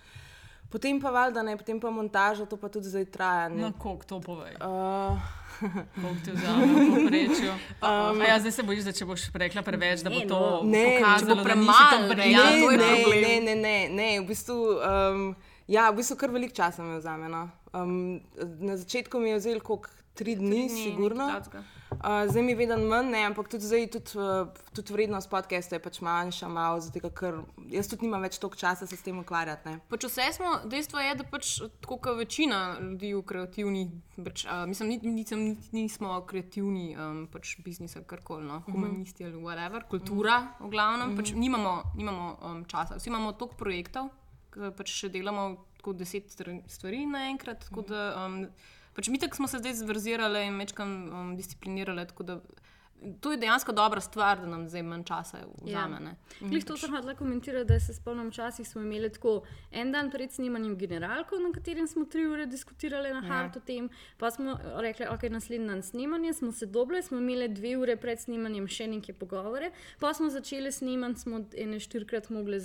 [0.71, 3.49] Potem pa valjda ne, potem pa montaža, to pa tudi zdaj traja.
[3.49, 4.59] Ne, No, koliko to povej?
[4.59, 5.15] Uh,
[6.03, 7.53] Koliko ti vzame v povprečju?
[7.87, 10.63] Um, ja, zdaj se bojiš, da če boš rekla preveč, da bo Ne, to no.
[10.67, 14.27] Ne, če bo pokazalo, da nisi premalo to je ne, ne, ne, ne, ne, v
[14.27, 15.27] bistvu, um,
[15.71, 17.31] ja, v bistvu kar veliko časa mi vzame.
[17.31, 17.47] No.
[17.71, 18.19] Um,
[18.59, 21.31] na začetku mi je vzelo koliko tri dni, Ni sigurno.
[21.31, 21.80] nekaj takega.
[21.91, 25.77] Uh, zdaj mi je vedno manj, ne, ampak tudi, zdaj, tudi, uh, tudi vrednost podcasta
[25.77, 29.19] je pač manjša, malo, zato ker jaz tudi nimam več toliko časa se s tem
[29.19, 29.69] ukvarjati.
[29.69, 29.81] Ne.
[29.91, 31.51] Pač vse smo, dejstvo je, da pač
[31.83, 33.85] tako kot večina ljudi v kreativni,
[34.17, 39.85] pač, uh, mislim, ni, nisem, nismo kreativni um, pač biznisa, karkoli, no, humanisti ali whatever,
[39.91, 43.01] kultura v glavnem, pač nimamo, nimamo um, časa.
[43.03, 44.13] Vsi imamo toliko projektov,
[44.55, 45.51] ki pač še delamo
[45.81, 47.67] tako deset stvari- stvari naenkrat.
[47.67, 48.45] Tako da, um,
[48.95, 52.07] pač mi tako smo se zdaj zverzirali in večkrat um, disciplinirali.
[52.07, 52.41] tako da
[53.21, 56.01] To je dejansko dobra stvar, da nam zdaj manj časa vzame.
[56.01, 56.15] ne.
[56.41, 60.33] Glih to sem hodila komentirati, da se spomnim, včasih smo imeli tako en dan pred
[60.33, 65.07] snemanjem generalko, na katerem smo tri ure diskutirali na hart o tem, pa smo rekli,
[65.11, 69.13] ok, naslednji dan snemanje, smo se dobili, smo imeli dve ure pred snemanjem še neke
[69.13, 72.61] pogovore, pa smo začeli snemati, smo ene štirikrat mogli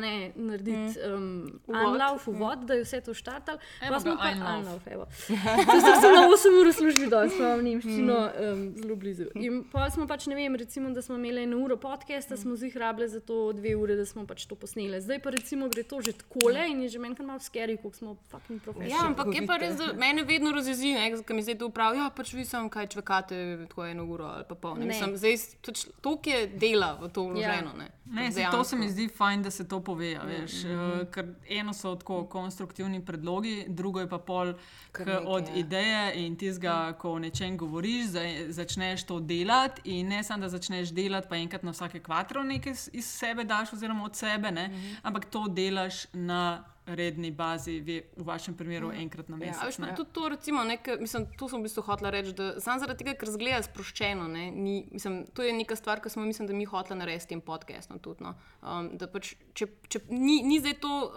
[0.00, 3.58] ne, narediti um, unlauf, uvod, da je vse to štartalo.
[3.82, 5.06] Evo Pa smo pa unlauf, evo.
[5.80, 9.28] Zdaj sem na 8 ur službi, da smo v nemščino um, zelo blizu.
[9.34, 12.76] In pa smo pač, ne vem, recimo, da smo imeli eno uro podcasta, smo zjih
[12.76, 15.00] rabili za to dve ure, da smo pač to posneli.
[15.00, 17.96] Zdaj pa recimo gre to že takole in je že meni kar malo scary, koliko
[17.96, 19.06] smo fucking Ja, profesionalni.
[19.06, 20.92] ampak je pa res, da mene vedno razjezi,
[21.26, 21.98] ker mi zdaj to pravi.
[21.98, 24.74] Ja, pač vi sem kaj čvekate, tako eno uro ali pa pol.
[24.74, 24.84] Ne.
[24.84, 24.86] Ne.
[24.86, 27.72] Mislim, zdaj pač toliko je dela v to vloženo.
[27.78, 30.16] Ne, Ne, Pač se, to se mi zdi fajn, da se to pove.
[30.16, 34.52] a Veš, uh, ker eno so tako konstruktivni predlogi, drugo je pa pol
[34.98, 35.54] nekaj, od ja.
[35.54, 39.61] ideje in tistega, ko o nečem govoriš, za, začneš to delati.
[39.84, 43.72] In ne samo, da začneš delati, pa enkrat na vsake kvatro nekaj iz- sebe daš,
[43.72, 44.94] oziroma od sebe, ne, Mhm.
[45.02, 46.44] ampak to delaš na
[46.86, 49.62] redni bazi, ve- v vašem primeru enkrat na Ja, mesec.
[49.64, 49.94] veš, pa ne.
[49.94, 53.14] tudi to, recimo, nek, mislim, to sem v bistvu hotela reči, da samo zaradi tega,
[53.14, 54.28] ker zgleda sproščeno.
[54.28, 57.28] Ne, ni, mislim, to je neka stvar, ki smo mislim, da mi hotela narediti s
[57.28, 57.98] tem podcastom.
[58.00, 58.34] Tudi, no.
[58.62, 61.12] um, pač, če, če, ni, ni zdaj to uh,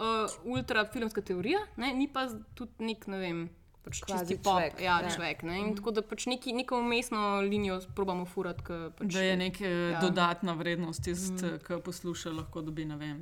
[0.46, 3.50] ultrafilmska teorija, ne, ni pa tudi nek, ne vem.
[3.86, 5.10] Pač čisti pop, čvek, ja, ja.
[5.14, 5.42] človek.
[5.46, 8.64] Ne, in tako da pač neki, neko umestno linijo probamo furati.
[8.98, 9.90] Pač, Da je neka Ja.
[9.90, 10.00] ja.
[10.00, 11.60] dodatna vrednost, tisti, mm.
[11.66, 13.20] ki posluša, lahko dobi ne vem,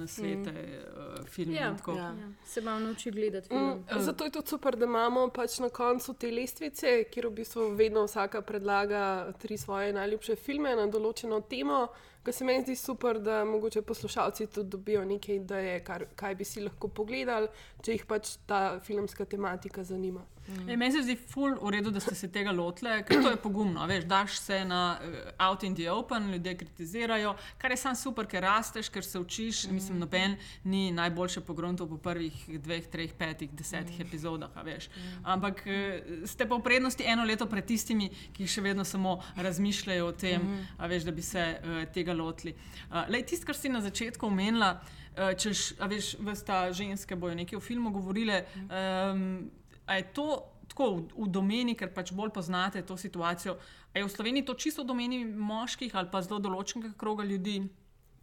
[0.00, 1.20] nasvete, mm.
[1.20, 1.58] uh, filme.
[1.60, 1.68] Ja.
[1.68, 1.98] in tako.
[2.00, 2.08] Ja.
[2.16, 3.54] Ja, se malo nauči gledati.
[3.54, 7.70] Mm, zato je tudi super, da imamo pač na koncu te lestvice, kjer v bistvu
[7.76, 11.88] vedno vsaka predlaga tri svoje najljubše filme na določeno temo.
[12.28, 16.44] Kar se meni zdi super, da mogoče poslušalci tudi dobijo neke ideje, kar, kaj bi
[16.44, 17.48] si lahko pogledali,
[17.80, 20.20] če jih pač ta filmska tematika zanima.
[20.68, 23.36] E, meni se zdi ful v redu, da ste se tega lotili, ker to je
[23.40, 23.84] pogumno.
[23.86, 25.16] Veš, daš se na uh,
[25.48, 29.66] out in the open, ljudje kritizirajo, kar je sam super, ker rasteš, ker se učiš.
[29.66, 29.74] Mm.
[29.74, 34.06] Mislim, noben ni najboljše pogrunto po prvih dveh, treh, petih, desetih mm.
[34.06, 34.56] epizodah.
[34.64, 34.88] veš.
[35.24, 40.06] Ampak uh, ste pa v prednosti eno leto pred tistimi, ki še vedno samo razmišljajo
[40.06, 40.78] o tem, mm.
[40.78, 42.56] a veš, da bi se uh, tega lotili.
[42.88, 44.78] Uh, Lej, tisto, kar si na začetku omenila.
[45.18, 48.44] Uh, češ, a veš, vsta ženske bojo nekaj o filmu govorile.
[48.70, 49.50] Um,
[49.96, 53.56] je to tako v, v domeni, ker pač bolj poznate to situacijo?
[53.94, 57.64] A je v Sloveniji to čisto v domeni moških ali pa zelo določenega kroga ljudi,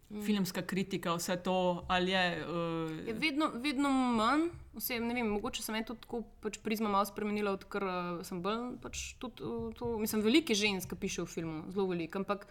[0.08, 0.22] mm.
[0.22, 2.24] filmska kritika, vse to, ali je.
[2.38, 4.48] Je Uh, vedno, vedno manj,
[4.78, 8.22] vse, ne vem, mogoče se me je tudi tako pač prizma malo spremenila, odkar uh,
[8.26, 8.78] sem bolj.
[8.82, 12.22] Pač tudi, uh, to, mislim, veliko je žensk, ki piše v filmu, zelo veliko.
[12.22, 12.46] Ampak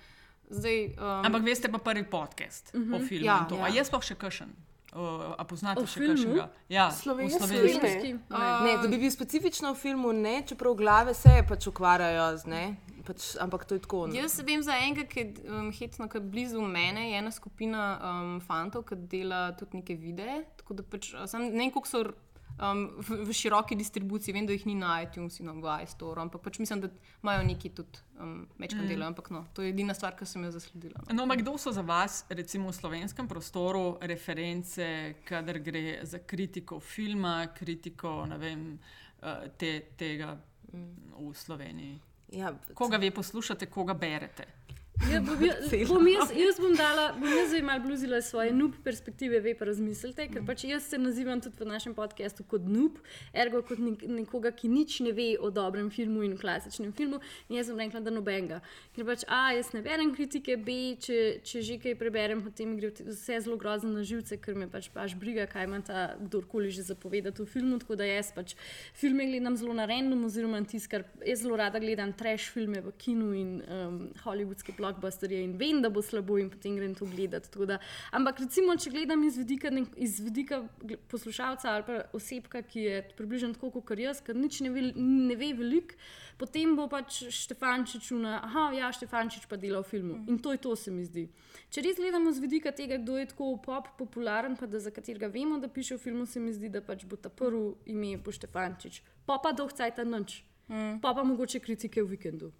[0.49, 0.93] zdaj.
[0.99, 2.95] Um, ampak veste pa prvi podcast uh -huh.
[2.95, 3.25] o filmu.
[3.25, 3.63] Ja, ja.
[3.63, 4.54] A je sploh še kakšen?
[4.95, 6.15] Uh, a poznate O še filmu?
[6.15, 6.43] kakšnega?
[6.71, 7.43] Ja, Slovenski.
[7.43, 8.15] Slovenski.
[8.31, 12.45] A, Ne, da bi bil specifično v filmu, ne, čeprav glave se pač ukvarjajo z
[12.47, 12.63] ne.
[13.05, 14.08] Pač, ampak to je tako.
[14.08, 14.15] ne.
[14.17, 17.81] Jaz vem za enega, ki je um, hecno, ki je blizu mene, je ena skupina
[17.99, 20.39] um, fantov, ki dela tudi neke videe.
[20.58, 22.01] Tako da pač, sam, ne vem, koliko so
[22.60, 26.44] um, v, v široki distribuciji, vem, da jih ni na iTunes in v iStore, ampak
[26.46, 26.89] pač mislim, da
[27.24, 28.91] imajo neki tudi um, večkrat mm.
[28.91, 29.08] delo.
[29.12, 31.04] Ampak no, to je edina stvar, ki sem jo zasledila.
[31.04, 31.15] No.
[31.20, 34.89] No, ampak kdo so za vas, recimo v slovenskem prostoru, reference,
[35.28, 38.68] kadar gre za kritiko filma, kritiko ne vem,
[39.22, 40.36] eh, te, tega
[40.76, 41.96] v Sloveniji?
[42.36, 44.48] Ja, Koga vi poslušate, koga berete?
[44.95, 48.53] Ja, bom, jaz, bom jaz, jaz bom dala, bom jaz zdaj malo bluzila iz svoje
[48.55, 52.63] nub perspektive, ve pa razmislite, ker pač jaz se nazivam tudi v našem podkastu kot
[52.63, 53.01] nub,
[53.36, 57.19] ergo kot nek, nekoga, ki nič ne ve o dobrem filmu in klasičnem filmu.
[57.49, 58.62] In jaz sem rekla, da nobenega.
[58.95, 62.79] Ker pač A, jaz ne berem kritike, B, če, če že kaj preberem, potem mi
[62.79, 66.71] gre vse zelo grozno na živce, ker me pač pač briga, kaj ima ta kdorkoli
[66.71, 67.81] že zapovedati v filmu.
[67.84, 68.55] Tako da jaz pač
[68.95, 72.95] filme gledam zelo na random, oziroma tisto, kar jaz zelo rada gledam, trash filme v
[72.95, 77.50] kinu in um, hollywoodske blockbusterje in vem, da bo slabo in potem grem to gledati.
[77.65, 77.80] Da,
[78.15, 80.62] ampak recimo, če gledam iz vidika, nek, iz vidika
[81.12, 85.36] poslušalca ali pa osebka, ki je približno tako kot jaz, ker nič ne ve, ne
[85.39, 85.98] ve veliko,
[86.39, 90.21] potem bo pač Štefančič na, aha, ja, Štefančič pa dela v filmu.
[90.30, 91.28] In to je to, se mi zdi.
[91.74, 95.32] Če res gledamo z vidika tega, kdo je tako pop, popularen, pa da za katerega
[95.32, 98.36] vemo, da piše v filmu, se mi zdi, da pač bo ta prvi ime bo
[98.36, 99.02] Štefančič.
[99.26, 100.43] Pa pa dolg cajt noč.
[100.67, 101.00] Mm.
[101.02, 102.52] Pa pa mogoče kritike v vikendu.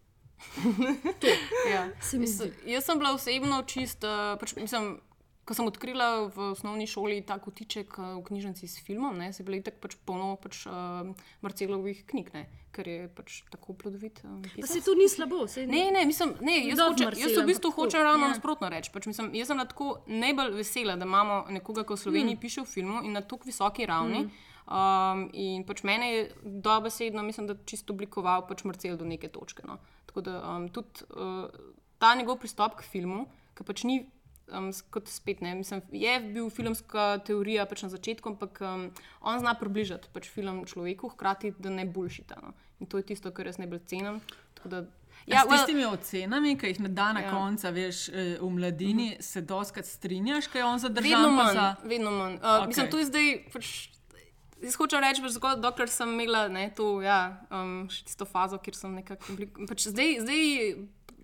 [1.72, 1.90] Ja.
[2.02, 4.38] Se mi Mislim, jaz sem bila osebno čista.
[4.40, 5.00] Pač, mislim,
[5.46, 9.44] ko sem odkrila v osnovni šoli ta kotiček uh, v knjižnici s filmom, ne, se
[9.44, 11.06] je bilo itak pač polno pač, uh,
[11.46, 14.24] Marcelovih knjig, ne, ker je pač tako plodovit.
[14.26, 15.46] Uh, Pa se to ni slabo.
[15.48, 18.34] saj Ne, ne, mislim, ne, jaz, hoče, Marcel, jaz v bistvu hočem ravno ja.
[18.34, 18.90] nasprotno reči.
[18.94, 22.42] Pač, mislim, jaz sem tako najbolj vesela, da imamo nekoga, ki v Sloveniji mm.
[22.42, 24.26] piše v filmu in na tako visoki ravni.
[24.26, 24.52] Mm.
[24.66, 29.62] Um, in pač mene je dobesedno, mislim, da čisto oblikoval pač Marcel do neke točke.
[29.70, 29.78] No.
[30.16, 31.50] Tako da um, tudi uh,
[32.00, 34.06] ta njegov pristop k filmu, ki pač ni.
[34.48, 38.84] Um, kot spet ne, mislim, je bil filmska teorija pač na začetku, ampak um,
[39.26, 42.38] on zna približati pač film človeku, hkrati da ne bulšita.
[42.44, 42.54] No.
[42.80, 44.22] In to je tisto, kar jaz najbolj cenim.
[44.64, 44.86] Da,
[45.26, 47.32] Ja, s well, tistimi ocenami, ki jih ne da na Ja.
[47.34, 49.22] koncu, veš, eh, v mladini, mm -hmm.
[49.22, 51.22] se doskrat strinjaš, kaj je on zadržal.
[51.22, 51.76] Vedno manj, Za...
[51.84, 52.36] vedno manj.
[52.36, 52.68] Uh, okay.
[52.68, 53.44] Mislim, to je zdaj.
[53.54, 53.90] Pač,
[54.64, 57.20] Jaz hočem reči, pač, zgolj dokler sem imela ne, to, ja,
[57.52, 59.34] um, še tisto fazo, kjer sem nekako.
[59.34, 60.44] oblik- Pač zdaj, zdaj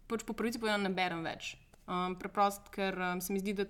[0.07, 1.55] pač po pravici povedano, ne berem več.
[1.87, 3.65] Um, preprosto, ker um, se mi zdi, da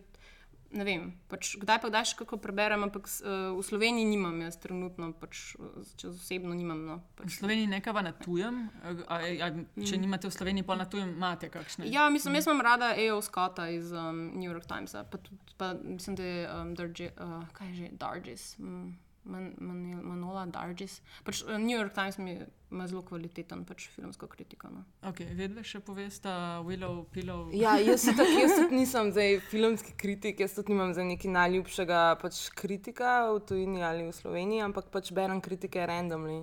[0.71, 4.57] ne vem, pač, kdaj pa kdaj še kako preberem, ampak uh, v Sloveniji nimam, jaz
[4.57, 6.81] trenutno, pač, uh, čez osebno nimam.
[6.87, 7.37] No, V pač.
[7.37, 9.47] Sloveniji nekaj na tujem, a, a, a,
[9.77, 11.85] če nimate v Sloveniji, pa na tujem imate kakšne.
[11.85, 13.21] Ja, mislim, jaz imam rada A.O.
[13.21, 17.43] Scotta iz um, New York Timesa, pa, tudi, pa mislim, da je um, Darge, uh,
[17.51, 18.55] kaj že, Dargis.
[18.57, 18.95] Mm.
[19.23, 21.01] Man, man, Manola Dargis.
[21.23, 22.39] Pač, uh, New York Times mi
[22.71, 24.71] ima zelo kvaliteten pač, filmsko kritiko.
[24.73, 24.81] No.
[25.11, 26.33] Okay, vedve še povesta
[26.65, 27.51] Willow, Pillow.
[27.53, 31.29] Ja, jaz se tako, jaz tudi nisem zdaj filmski kritik, jaz tudi nimam za neki
[31.29, 36.41] najljubšega pač kritika v tujini ali v Sloveniji, ampak pač berem kritike randomly,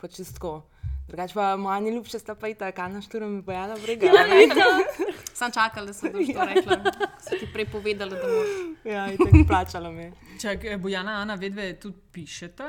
[0.00, 0.62] pač čisto.
[1.04, 4.08] Drugač pa moja najljubša sta pa ita, Kana Šturm in Bojana Brega.
[4.56, 6.76] Ja, Sam čakal, da sem to že rekla.
[7.18, 8.52] So ti prej povedali, da moraš.
[8.84, 10.12] ja in tako plačala me.
[10.38, 12.68] Čak, eh, Bojana, Ana, vedve tudi pišeta,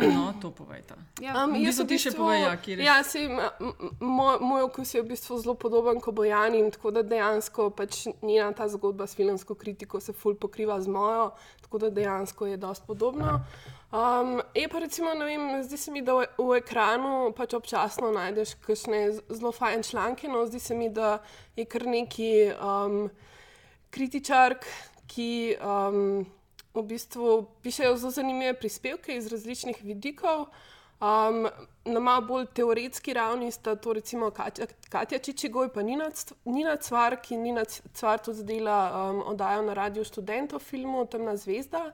[0.00, 0.08] je.
[0.08, 0.94] no, to povejte.
[1.20, 1.44] Ja.
[1.44, 3.28] Um, V jaz bistvu ti še povej, ja, kjer je- ja, si,
[4.00, 7.92] moj, moj okus je v bistvu zelo podoben kot Bojanin, tako da dejansko pač
[8.22, 11.30] njena ta zgodba s filmsko kritiko se ful pokriva z mojo,
[11.62, 13.40] tako da dejansko je dosti podobno.
[13.90, 18.10] Um, je pa recimo, ne vem, zdi se mi, da v, v ekranu pač občasno
[18.10, 21.18] najdeš kakšne zelo fajn članke, no zdi se mi, da
[21.60, 23.08] je kar neki um,
[23.90, 24.66] kritičark,
[25.10, 26.26] ki um,
[26.74, 30.46] v bistvu pišejo zelo zanimive prispevke iz različnih vidikov.
[31.00, 31.46] Um,
[31.84, 36.10] na malo bolj teoretski ravni sta to recimo Katja, Katja Čičigoj in Nina,
[36.44, 41.92] Nina Cvar, ki Nina Cvar tudi dela um, oddajo na radiju študentov filmu Temna zvezda.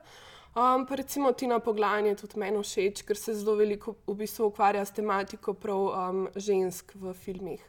[0.57, 4.47] Um, pa recimo Tina Poglajen je tudi meni všeč, ker se zelo veliko v bistvu
[4.49, 7.61] ukvarja s tematiko prav um, žensk v filmih.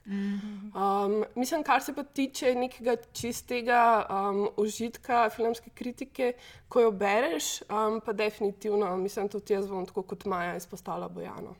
[0.72, 6.32] Um, mislim, kar se pa tiče nekega čistega um, užitka filmske kritike,
[6.68, 11.58] ko jo bereš, um, pa definitivno, mislim, tudi jaz bom tako kot Maja izpostavila Bojano.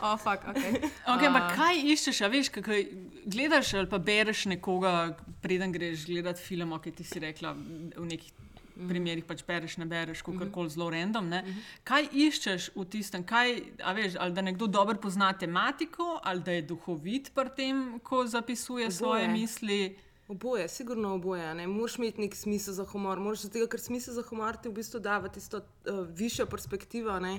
[0.00, 0.76] Oh, fuck, okay.
[1.08, 2.76] Okay, ampak kaj iščeš, a veš, kako
[3.26, 8.32] gledaš ali pa bereš nekoga, preden greš gledati film, ki ti si rekla v nekih.
[8.76, 11.30] Primerih pač bereš, ne bereš, kako koli zelo random.
[11.32, 11.38] Ne?
[11.88, 13.54] Kaj iščeš v tistem, kaj,
[13.96, 18.90] veš, ali da nekdo dobro pozna tematiko, ali da je duhovit pri tem, ko zapisuje
[18.92, 19.32] svoje Oboje.
[19.32, 19.80] misli.
[20.28, 21.54] Oboje, sigurno oboje.
[21.54, 24.74] Ne moreš imeti nek smisel za humor, moraš zato, ker smisel za humor ti v
[24.80, 27.36] bistvu da v tisto uh, višjo perspektivo, ne,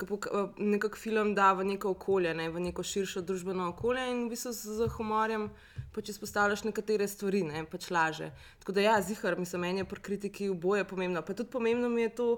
[0.00, 4.22] ki uh, nekako film da v neko okolje, ne, v neko širšo družbeno okolje in
[4.24, 5.50] v bistvu z, z humorjem
[5.92, 8.30] pač izpostavljaš nekatere stvari, ne, pač laže.
[8.64, 11.20] Tako da ja, zihar, mislim, meni je pri kritiki oboje pomembno.
[11.20, 12.30] Pa tudi pomembno mi je to,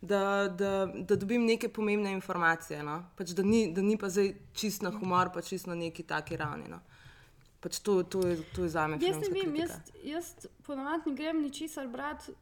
[0.00, 3.00] da, da, da dobim neke pomembne informacije, no.
[3.18, 6.38] pač, da, ni, da ni pa zdaj čist na humor, pa čist na neki taki
[6.38, 6.70] ravni.
[6.70, 6.78] No.
[7.60, 8.98] Pač to, to, je, to je za me.
[9.02, 9.72] Jaz ne vem, jaz,
[10.06, 10.26] jaz
[10.66, 12.34] ponovadi ne grem ničesar brati.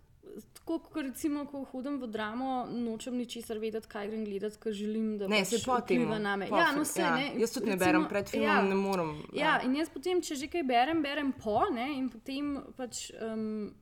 [0.53, 5.15] Tako kot recimo, ko hodim v dramo, nočem ničesar vedeti, kaj grem gledati, ker želim,
[5.17, 6.51] da ne, pač se vpliva na me.
[6.51, 7.15] Ja, no, se, ja.
[7.17, 9.15] Ne, jaz tudi recimo, ne berem pred filmom, ja, ne morem.
[9.31, 9.39] Ja.
[9.41, 13.09] ja, in jaz potem, če že kaj berem, berem po ne, in potem pač.
[13.17, 13.73] Um,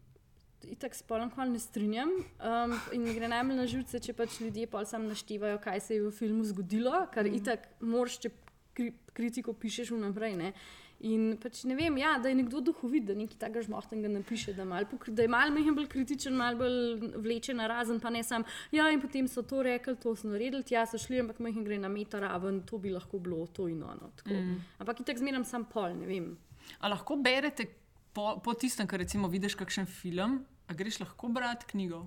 [0.64, 4.38] Itak s polom kval ne strinjam um, in mi gre najbolj na živce, če pač
[4.40, 7.37] ljudje pa sam naštevajo, kaj se je v filmu zgodilo, kar mm.
[7.37, 8.31] itak moraš, če
[8.73, 10.38] kri, kritiko pišeš vnaprej.
[10.40, 10.73] Uh,
[11.05, 14.64] In pač ne vem, ja, da je nekdo duhovit, da nekaj takega žmohtenega napiše, da,
[14.64, 18.47] mal, da je malo manj bolj kritičen, malo bolj vleče na razen, pa ne sam.
[18.73, 21.77] Ja, in potem so to rekli, to so naredili, ja, so šli, ampak manj gre
[21.83, 24.11] na meter raven, to bi lahko bilo to in ono.
[24.25, 24.57] Mm.
[24.81, 26.33] Ampak in tako zmeram sam pol, ne vem.
[26.81, 27.69] A lahko berete
[28.17, 32.07] po, po tistem, kar recimo vidiš kakšen film, a greš lahko brati knjigo?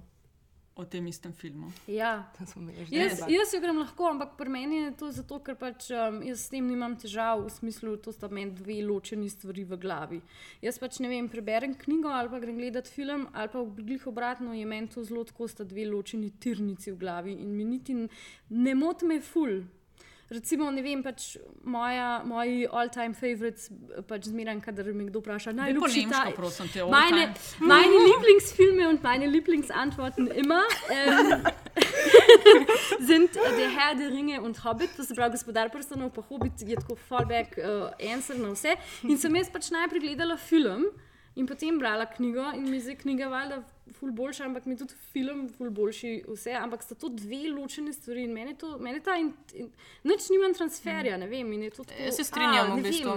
[0.77, 1.71] O tem istem filmu.
[1.87, 2.29] Ja.
[2.91, 6.45] Jaz, jaz jo grem lahko, ampak pri meni je to zato, ker pač, um, jaz
[6.45, 10.21] s tem nimam težav, v smislu, da sta meni dve ločeni stvari v glavi.
[10.61, 14.53] Jaz pač ne vem, preberem knjigo ali pa grem gledati film, ali pa bližnjih obratno
[14.53, 18.75] je meni to zelo, ko sta dve ločeni tirnici v glavi in mi niti ne
[18.77, 19.63] moti me ful
[20.29, 23.69] recimo, ne vem, pač moja, moji all-time favorites,
[24.09, 29.27] pač zmeraj, kadar mi kdo vpraša, najljubši ta, prosim, te meine, meine Lieblingsfilme und meine
[29.27, 31.47] Lieblingsantworten immer ähm,
[33.07, 36.75] sind Der Herr der Ringe und Hobbit, to se pravi gospodar prstanov, pa Hobbit je
[36.75, 38.75] tako fallback uh, answer na vse.
[39.07, 40.89] In sem jaz pač najprej gledala film
[41.35, 44.97] in potem brala knjigo in mi je knjiga valjda ful boljša, ampak mi je tudi
[45.11, 49.17] film ful boljši, vse, ampak sta to dve ločene stvari in meni, to, meni ta
[49.17, 49.71] in, in
[50.03, 51.53] nič nimam transferja, ne vem.
[51.69, 53.15] Tako, Jaz se strinjam, v bistvu.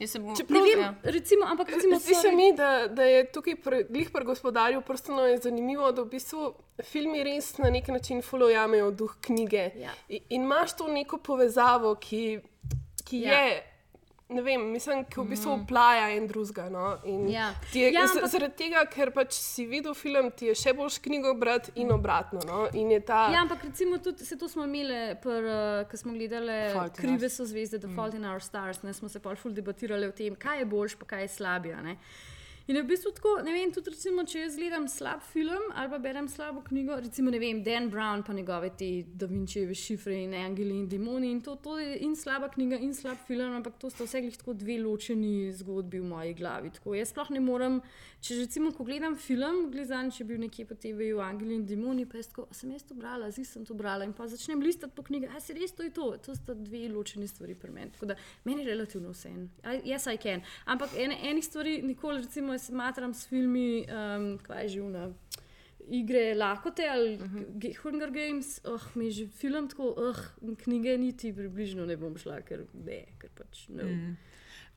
[0.00, 0.94] Ne vem, ja.
[1.12, 3.54] recimo, ampak recimo, zdi se mi, da, da je tukaj
[3.88, 9.16] glih pri gospodarju prstano zanimivo, da v bistvu filmi res na nek način folojamejo duh
[9.20, 9.66] knjige.
[9.76, 9.92] Ja.
[10.08, 12.40] In, in imaš to neko povezavo, ki,
[13.04, 13.42] ki ja.
[13.42, 13.60] je
[14.30, 16.16] ne vem, mislim, ki v bistvu uplaja mm.
[16.16, 16.68] en drugega.
[16.70, 16.86] No?
[17.28, 17.50] Ja.
[17.74, 18.28] Ja, ampak...
[18.32, 22.42] Zaradi tega, ker pač si videl film, ti je še boljš knjigo brati in obratno.
[22.46, 22.62] No?
[22.78, 23.26] In ta...
[23.34, 26.58] Ja, ampak recimo tudi se to smo imeli, uh, ko smo gledali
[26.96, 28.22] Krive so zvezde, The Fault mm.
[28.22, 31.14] in Our Stars, ne smo se pa ful debatirali o tem, kaj je boljš, pa
[31.14, 31.82] kaj je slabija.
[32.66, 35.90] In je v bistvu tako, ne vem, tudi recimo, če jaz gledam slab film ali
[35.90, 40.14] pa berem slabo knjigo, recimo, ne vem, Dan Brown, pa njegove te Da Vinčeve šifre
[40.22, 41.32] in Angeli in Demoni.
[41.32, 44.54] In to, to je in slaba knjiga, in slab film, ampak to sta vse tako
[44.54, 46.70] dve ločeni zgodbi v moji glavi.
[46.76, 47.80] Tako, jaz sploh ne morem,
[48.20, 52.06] če recimo, ko gledam film, gledam, če bi bil nekje po TV-ju Angeli in Demoni,
[52.06, 54.94] pa jaz tako, sem jaz to brala, zdaj sem to brala in pa začnem listati
[54.94, 57.90] po knjigi, a se res to je to, to sta dve ločeni stvari pri meni.
[57.96, 59.48] Tako da meni je relativno vse en.
[59.88, 60.46] Jaz aj ken.
[60.70, 65.10] Ampak ene, enih stvari nikoli, recimo, smatram s filmi, um, kaj že vna.
[65.90, 67.38] Igre lakote ali uh mhm.
[67.38, 67.76] -huh.
[67.82, 70.16] Hunger Games, oh, mi je že film tako, oh,
[70.62, 73.84] knjige niti približno ne bom šla, ker ne, ker pač ne.
[73.84, 74.16] Mm.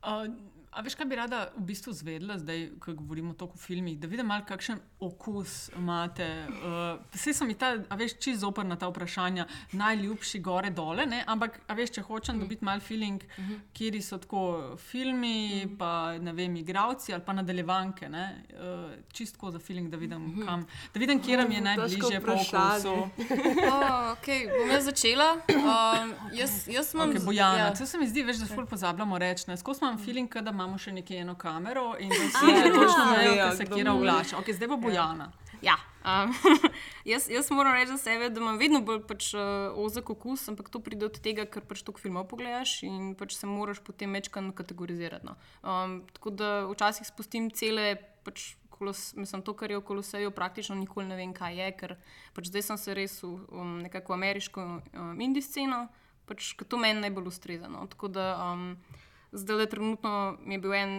[0.04, 0.36] Uh,
[0.76, 4.32] A veš, kaj bi rada v bistvu zvedela, zdaj, ko govorimo o filmih, da vidim,
[4.48, 6.26] kakšen okus imate.
[6.50, 9.46] Uh, Vse sem jih ta, a veš, čez opr na ta vprašanja,
[9.78, 11.24] najljubši gore dole, ne?
[11.28, 12.46] ampak, a veš, če hočem mm.
[12.46, 13.60] dobiti mal feeling, mm -hmm.
[13.74, 15.78] kjer so tako filmi, mm.
[15.78, 20.46] pa ne vem, igravci ali pa nadaljevanke, uh, čistko za feeling, da vidim, mm -hmm.
[20.46, 22.94] kam, da vidim, kje mi je najbližje po okusu.
[23.74, 25.34] oh, okay, bom jaz začela.
[25.34, 27.12] Um, jaz, jaz imam.
[27.12, 27.74] Okay, Bojana, ja.
[27.74, 29.58] to se mi zdi, veš, da ful pozabljamo reči.
[29.58, 33.56] Skozi imam feeling, da imam imamo še nekje eno kamero in vsi točno vejo, kaj
[33.58, 34.38] se kje oglaša.
[34.40, 35.32] Okay, zdaj bo Bojana.
[35.64, 35.76] Ja.
[36.04, 36.34] Um,
[37.12, 40.68] jaz, jaz moram reči za sebe, da imam vedno bolj pač, uh, ozek okus, ampak
[40.70, 44.52] to pride od tega, ker pač toliko filmov pogledaš in pač se moraš potem večkrat
[44.56, 45.28] kategorizirati.
[45.28, 45.38] No.
[45.64, 47.96] Um, tako da včasih spustim cele,
[48.28, 51.96] pač, kolos, mislim, to, kar je okolo sebe, praktično nikoli ne vem, kaj je, ker
[52.36, 55.82] pač zdaj sem se res v um, nekako ameriško um, indijsko sceno,
[56.28, 57.72] pač, to meni najbolj ustreza.
[57.72, 57.88] No.
[57.88, 58.28] Tako da.
[58.52, 58.76] Um,
[59.34, 60.92] Zdaj le trenutno mi je bil en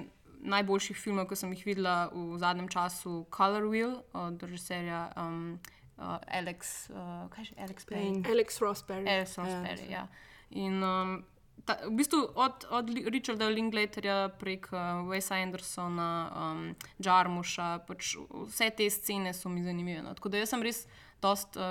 [0.44, 5.58] najboljših filmov, ki sem jih videla v zadnjem času, Color Wheel od režiserja um,
[5.96, 8.24] uh, Alex, uh, Alex Payne.
[8.28, 9.08] Alex Rossberry.
[9.08, 10.08] Alex Rossberry, ja.
[10.50, 11.24] In, um,
[11.64, 18.70] ta, v bistvu od, od Richarda Linklaterja prek uh, Wesa Andersona, um, Jarmusha, pač vse
[18.76, 20.04] te scene so mi zanimive.
[20.04, 20.12] No.
[20.14, 20.84] Tako da jaz sem res
[21.24, 21.64] dost uh,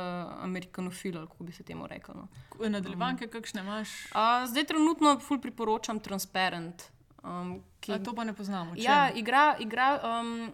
[0.44, 2.18] amerikanofil, kako bi se temu rekel.
[2.18, 2.28] No.
[2.60, 3.94] Nadaljevanke, kakšne imaš?
[4.12, 6.90] Uh, zdaj trenutno ful priporočam Transparent.
[7.24, 8.76] Um, ki, A, to pa ne poznamo.
[8.76, 10.52] ja, igra, igra um,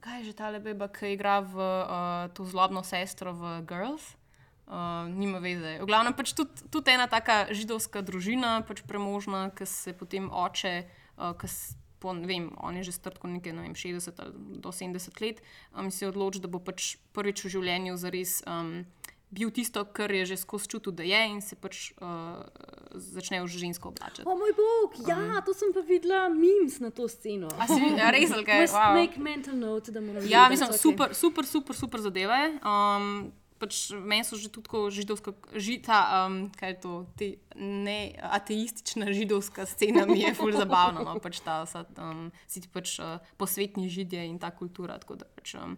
[0.00, 4.16] kaj je že ta lebeba, ki igra v uh, to zlobno sestro v Girls.
[4.70, 5.82] Uh, nima veze.
[5.82, 10.86] V glavnem pač tudi, tudi ena taka židovska družina, pač premožna, ki se potem oče,
[11.18, 11.48] uh, ki
[12.00, 15.20] po, ne vem, on je že star tako nekaj, ne vem, 60 ali do 70
[15.20, 15.42] let,
[15.76, 18.88] um, se je odločil, da bo pač prvič v življenju zares um,
[19.30, 22.42] bil tisto, kar je že skozi čutil, da je in se pač uh,
[22.98, 24.26] začne v žensko oblačiti.
[24.26, 27.46] O moj bog, ja, to sem pa videla memes na to sceno.
[27.54, 28.66] A si ja, res ali kaj?
[28.74, 28.98] Wow.
[28.98, 30.82] make mental note, da moram Ja, mislim, okej.
[30.82, 32.58] super, super, super, super zadeve.
[32.66, 33.30] Um,
[33.60, 37.28] pač meni so že tudi židovska, žita, um, kaj je to, te
[37.60, 41.04] ne ateistična židovska scena mi je ful zabavna.
[41.04, 44.96] No, pač ta, vsa, um, si ti pač uh, posvetni židje in ta kultura.
[44.96, 45.76] tako Da, pač, um,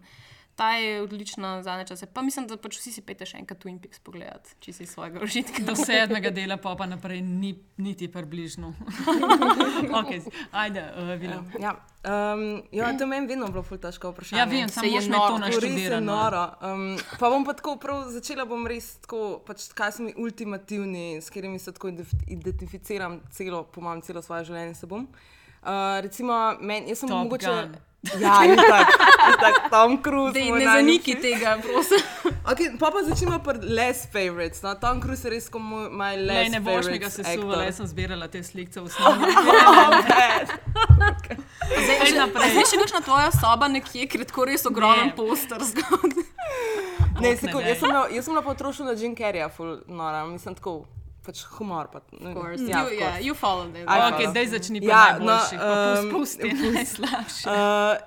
[0.55, 2.05] ta je odlična za ne čase.
[2.05, 5.23] Pa mislim, da pač vsi si pete še enkrat Twin Peaks pogledati, če si svojega
[5.25, 5.63] užitka.
[5.65, 8.73] Do sedmega dela, pa pa naprej ni niti približno.
[9.99, 11.49] okay, ajde, uh, Vilem.
[11.61, 11.73] Ja,
[12.05, 14.41] um, ja, to meni vedno bilo ful težko vprašanje.
[14.43, 16.05] Ja, vem, samo me noro, to naštudirati.
[16.05, 16.13] no.
[16.13, 16.45] noro.
[16.61, 16.87] Um,
[17.17, 21.33] pa bom pa tako prav začela, bom res tako, pač, kaj so mi ultimativni, s
[21.33, 21.95] katerimi se tako
[22.27, 25.09] identificiram, celo, po mojem, celo svoje življenje se bom.
[25.09, 25.31] Uh,
[26.01, 27.47] recimo, men, jaz sem Top mogoče.
[27.47, 27.75] Gun.
[28.19, 28.91] Ja, in tako,
[29.39, 30.33] tak, Tom Cruise.
[30.33, 32.03] Dej, ne zaniki tega, prosim.
[32.43, 34.59] Okay, pa pa začnemo pri less favorites.
[34.61, 34.75] No?
[34.75, 37.63] Tom Cruise je res kot moj my Lej, less ne boš mi ga sesuvala, actor.
[37.63, 39.31] jaz sem zbirala te slike v osnovi.
[41.63, 42.49] Zdaj, že naprej.
[42.51, 45.15] Zdaj še kakšna tvoja soba nekje, ker je tako res ogromen Ne.
[45.15, 46.27] poster zgoraj.
[47.15, 50.55] Ne, Oh, seko, ne jaz sem bila- bila potrošena na Jim Carreya, ful nora, mislim
[50.55, 50.83] tako,
[51.25, 51.87] pač humor.
[51.87, 52.63] Pa, ne, Ja, you, course.
[52.93, 53.87] yeah, you follow them.
[53.87, 54.33] I Ok, follow.
[54.33, 57.45] dej začni pa Ja, no, um, pusti najslabši.
[57.47, 57.53] Uh,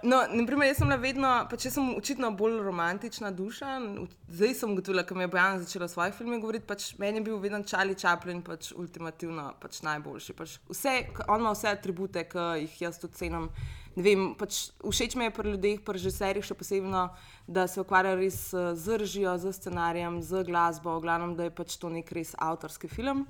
[0.02, 3.80] no, naprimer, jaz sem bila vedno, pač jaz sem očitno bolj romantična duša.
[4.28, 7.38] Zdaj sem ugotovila, ko mi je Bojana začela svoje filme govoriti, pač meni je bil
[7.38, 10.32] vedno Charlie Chaplin pač ultimativno pač najboljši.
[10.32, 10.96] Pač vse,
[11.28, 13.50] on ima vse atribute, ki jih jaz tudi cenim.
[13.96, 17.06] Ne Vem, pač všeč mi je pri ljudeh, pri režiserjih še posebno,
[17.48, 21.54] da se ukvarjajo res eh, z režijo, z scenarijem, z glasbo, v glavnem, da je
[21.56, 23.24] pač to nek res avtorski film.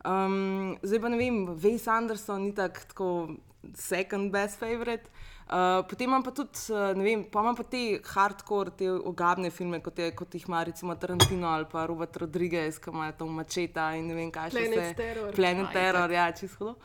[0.00, 3.36] Um, zdaj pa ne vem, Wes Anderson ni tak, tako
[3.76, 5.12] second best favorite.
[5.50, 9.50] Uh, potem imam pa tudi, uh, ne vem, pa imam pa te hardcore, te ogabne
[9.52, 13.26] filme, kot, je, kot jih ima recimo Tarantino ali pa Robert Rodriguez, ki ima to
[13.28, 14.94] mačeta in ne vem kaj še Planet vse.
[14.96, 15.32] Terror.
[15.36, 16.76] Planet Aj, Terror, ja, čisto.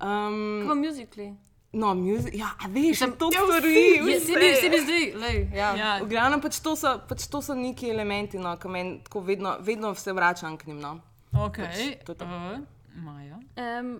[0.00, 1.28] Um, Kako muzikli?
[1.76, 3.74] No, music, ja, a veš, Sem- to Ja, stvari.
[4.08, 5.74] Je, se mi, se mi zdi, lej, ja.
[5.76, 9.20] Ja, V glavnem pač to so, pač to so neki elementi, no, ki meni tako
[9.20, 10.80] vedno, vedno se vračam k njim.
[10.80, 11.00] No.
[11.36, 11.56] ok.
[12.04, 12.24] to je to.
[12.24, 12.64] Uh,
[12.96, 13.38] Maja.
[13.60, 13.90] Um,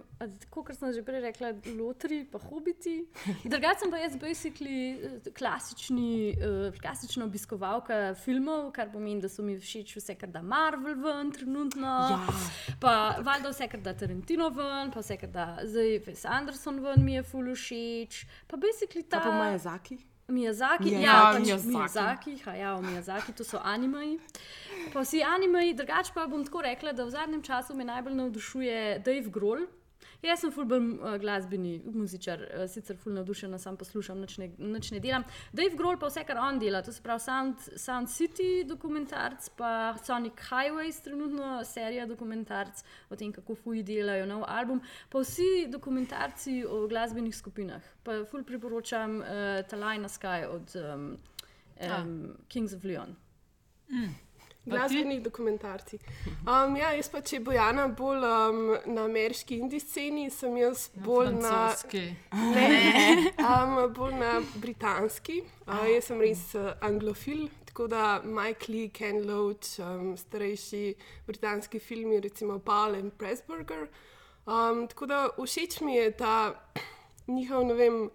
[0.50, 2.96] kot sem že prej rekla, lotri, pa hobiti.
[3.44, 6.08] Drugače sem pa jaz basically eh, klasični,
[6.40, 11.32] uh, klasična obiskovalka filmov, kar pomeni, da so mi všeč vse, kar da Marvel ven
[11.36, 11.94] trenutno.
[12.14, 12.20] Ja.
[12.80, 17.04] Pa valjda vse, kar da Tarantino ven, pa vse, kar da zdaj Wes Anderson ven
[17.04, 18.24] mi je full všeč.
[18.48, 19.20] Pa basically ta.
[19.20, 20.00] Ta pa ima Zaki.
[20.28, 21.02] Miyazaki, Miyazaki.
[21.04, 21.70] ja, pač Miyazaki.
[21.70, 24.18] Miyazaki, ja, ja, Miyazaki, to so animeji.
[24.92, 28.98] Pa vsi animeji, drugače pa bom tako rekla, da v zadnjem času me najbolj navdušuje
[29.04, 29.66] Dave Grohl.
[30.26, 34.90] Jaz sem fulbr uh, glasbeni muzičar, uh, sicer fulno navdušena, sam poslušam, nič ne, nič
[34.94, 35.24] ne delam.
[35.52, 39.70] Dave Grohl pa vse, kar on dela, to se pravi Sound, Sound City dokumentarc, pa
[40.02, 46.58] Sonic Highways, trenutno serija dokumentarc o tem, kako fuji delajo nov album, pa vsi dokumentarci
[46.66, 47.94] o glasbenih skupinah.
[48.02, 51.08] Pa ful priporočam uh, Talina Sky od um,
[51.80, 52.14] um,
[52.48, 53.16] Kings of Leon.
[54.66, 55.98] Glasbenih dokumentarci.
[56.42, 61.30] Um, ja, jaz pa če Bojana bolj um, na ameriški indijski sceni, sem jaz bolj
[61.36, 62.02] na, Francoski.
[62.54, 65.40] ne, um, bolj na britanski.
[65.66, 70.94] Uh, jaz sem res uh, anglofil, tako da Mike Lee, Ken Loach, um, starejši
[71.26, 73.86] britanski filmi, recimo Paul and Pressburger.
[74.46, 76.54] Um, tako da všeč mi je ta
[77.26, 78.10] njihov, ne vem,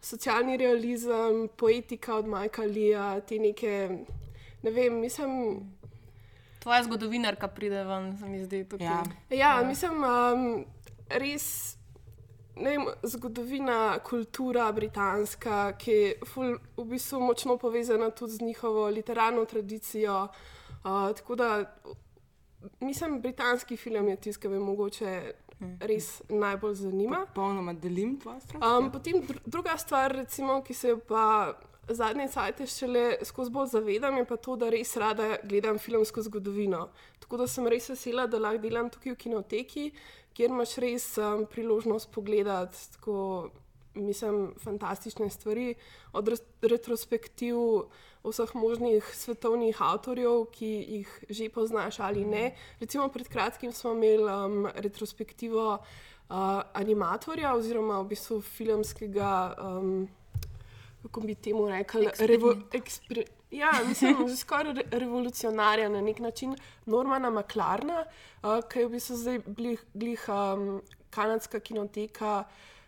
[0.00, 3.74] socialni realizem, poetika od Mikea Leeja, te neke,
[4.62, 5.34] ne vem, mislim.
[6.60, 8.86] Tvoja zgodovinarka pride ven, se mi zdi tukaj.
[8.86, 9.02] Ja.
[9.30, 10.64] Ja, mislim, um,
[11.08, 11.76] res
[12.56, 19.44] vem, zgodovina, kultura britanska, ki je ful, v bistvu močno povezana tudi z njihovo literarno
[19.44, 20.28] tradicijo.
[20.84, 21.64] Uh, tako da
[22.80, 25.32] mislim, britanski film je tisti, ki me mogoče
[25.80, 27.24] res najbolj zanima.
[27.26, 28.62] Popolnoma delim tvoje stran.
[28.62, 31.54] Um, potem dru druga stvar, recimo, ki se jo pa
[31.88, 36.88] zadnje cajtke šele skozi bolj zavedam, je pa to, da res rada gledam filmsko zgodovino.
[37.20, 39.86] Tako da sem res vesela, da lahko delam tukaj v kinoteki,
[40.36, 43.50] kjer imaš res um, priložnost pogledati tako,
[43.94, 45.74] mislim, fantastične stvari,
[46.12, 46.30] od
[46.62, 47.56] retrospektiv
[48.24, 52.52] vseh možnih svetovnih avtorjev, ki jih že poznaš ali ne.
[52.80, 59.32] Recimo pred kratkim smo imeli um, retrospektivo uh, animatorja oziroma v bistvu filmskega.
[59.58, 60.08] Um,
[61.02, 62.08] Kako bi temu rekli,
[62.72, 68.04] ekspre, ja, mislim, skoraj re, revolucionarja na nek način, Normana Maklarna,
[68.42, 72.44] uh, ki je v bistvu zdaj blih, blih um, kanadska kinoteka,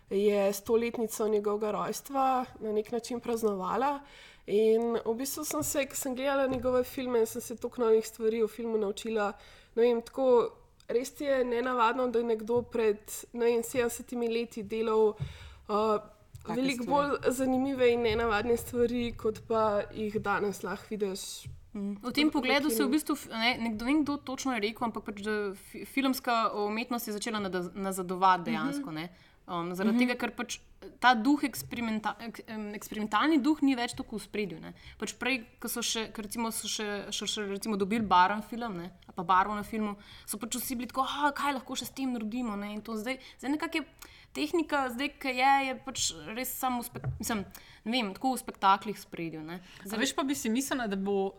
[0.09, 3.99] je stoletnico njegovega rojstva na nek način praznovala.
[4.45, 8.43] In v bistvu sem se, ko sem gledala njegove filme, sem se toliko novih stvari
[8.43, 9.31] o filmu naučila.
[9.75, 10.49] Vem, tako,
[10.87, 12.99] res je nenavadno, da je nekdo pred
[13.33, 15.13] ne vem, 70 leti delal.
[15.69, 16.01] Uh,
[16.47, 21.47] Veliko bolj zanimive in nenavadne stvari, kot pa jih danes lahko vidiš.
[21.73, 25.21] V tem pogledu se v bistvu ne, nekdo, ne kdo točno je rekel, ampak pač,
[25.87, 28.91] filmska umetnost je začela nazadovati dejansko.
[28.91, 29.09] ne.
[29.51, 30.59] Um, zaradi tega, ker pač
[31.01, 32.43] ta duh, eksperimenta, ek,
[32.77, 34.59] eksperimentalni duh, ni več tako v spredju.
[34.61, 34.71] ne.
[35.01, 38.91] Pač prej, ko so še, recimo, so še, še, še recimo dobili barven film, ne,
[39.15, 39.97] pa barvo na filmu,
[40.29, 42.55] so pač vsi bili tako, "Ah, kaj lahko še s tem naredimo.
[42.55, 43.85] Ne, in to zdaj, zdaj nekako je
[44.33, 46.83] tehnika, zdaj, ki je, je pač res samo
[47.19, 47.45] mislim,
[47.83, 49.41] ne vem, tako v spektaklih spredju.
[49.43, 49.59] ne.
[49.91, 51.33] A veš pa bi si mislila, da bo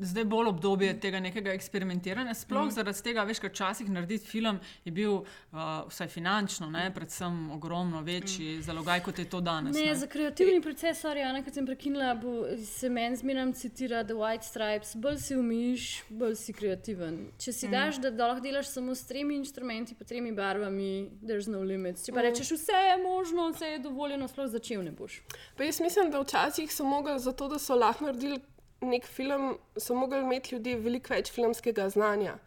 [0.00, 2.74] zdaj bolj obdobje tega nekega eksperimentiranja, sploh mm.
[2.78, 8.02] zaradi tega, veš, ker včasih narediti film je bil uh, vsaj finančno, ne, predvsem ogromno
[8.02, 8.62] večji mm.
[8.62, 9.76] zalogaj, kot je to danes.
[9.76, 12.32] Ne, Ne, za kreativni proces, sorry, Ana, kot sem prekinila, bo,
[12.64, 17.18] se meni zmeraj citira The White Stripes, bolj si umiš, bolj si kreativen.
[17.38, 17.72] Če si mm.
[17.74, 22.06] daš, da, da lahko delaš samo s tremi instrumenti, pa tremi barvami, there's no limits.
[22.06, 25.20] Če pa rečeš, vse je možno, vse je dovoljeno, sploh začel ne boš.
[25.56, 28.40] Pa jaz mislim, da včasih so mogli za to, da so lahko naredili
[28.82, 32.38] nek film, so mogli imeti ljudje veliko več filmskega znanja.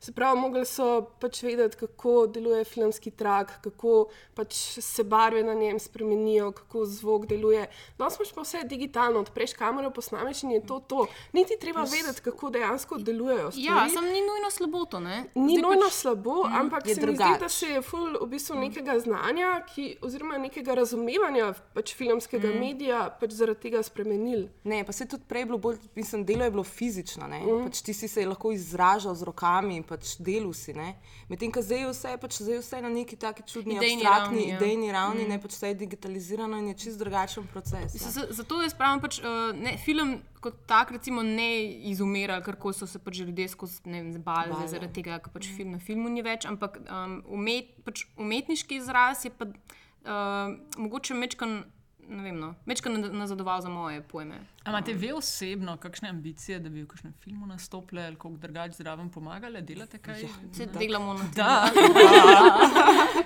[0.00, 5.54] Se pravi, mogli so pač vedeti, kako deluje filmski trak, kako pač se barve na
[5.54, 7.66] njem spremenijo, kako zvok deluje.
[7.98, 11.06] Danes imaš pa vse digitalno, odpreš kamero, posnameš in je to to.
[11.36, 13.50] Niti treba vedeti, kako dejansko delujejo.
[13.54, 13.90] Ja, stvari.
[13.90, 15.00] sam ni nujno slabo to.
[15.00, 15.18] Ne?
[15.34, 18.30] Ni Zdaj nujno pač- slabo, ampak je se mi zdi, da se je ful v
[18.30, 22.60] bistvu nekega znanja, ki, oziroma nekega razumevanja pač filmskega mm.
[22.60, 24.48] medija pač zaradi tega spremenil.
[24.64, 27.26] Ne, pa se je tudi prej bilo bolj, mislim, delo je bilo fizično.
[27.26, 27.64] Mm.
[27.64, 30.72] Pač ti si se lahko izražal z rokami, pač delu si.
[30.72, 30.94] ne.
[31.28, 34.38] Medtem ko zdaj je vse, pač zdaj je vse na neki taki čudni, Idejni abstraktni,
[34.38, 34.56] ravni, ja.
[34.56, 37.94] idejni ravni, ne pač vse je digitalizirano in je čist drugačen proces.
[37.94, 38.10] Ja.
[38.10, 41.50] Z- Zato jaz pravim, pač, uh, ne, film kot tak recimo, ne
[41.90, 45.70] izumira, ker so se pač ljudje skozi ne bali zdaj zaradi tega, ker pač film
[45.72, 51.64] na filmu ni več, ampak um, umet, pač umetniški izraz je pa uh, mogoče mečkan.
[52.10, 54.40] Ne vem, no, mečkan nazadoval za moje pojme.
[54.64, 58.74] A imate vi osebno kakšne ambicije, da bi v kakšnem filmu nastopili ali kako drugače
[58.80, 60.22] zraven pomagali, delate kaj?
[60.22, 61.30] Ja, Se delamo na tem.
[61.38, 61.70] da.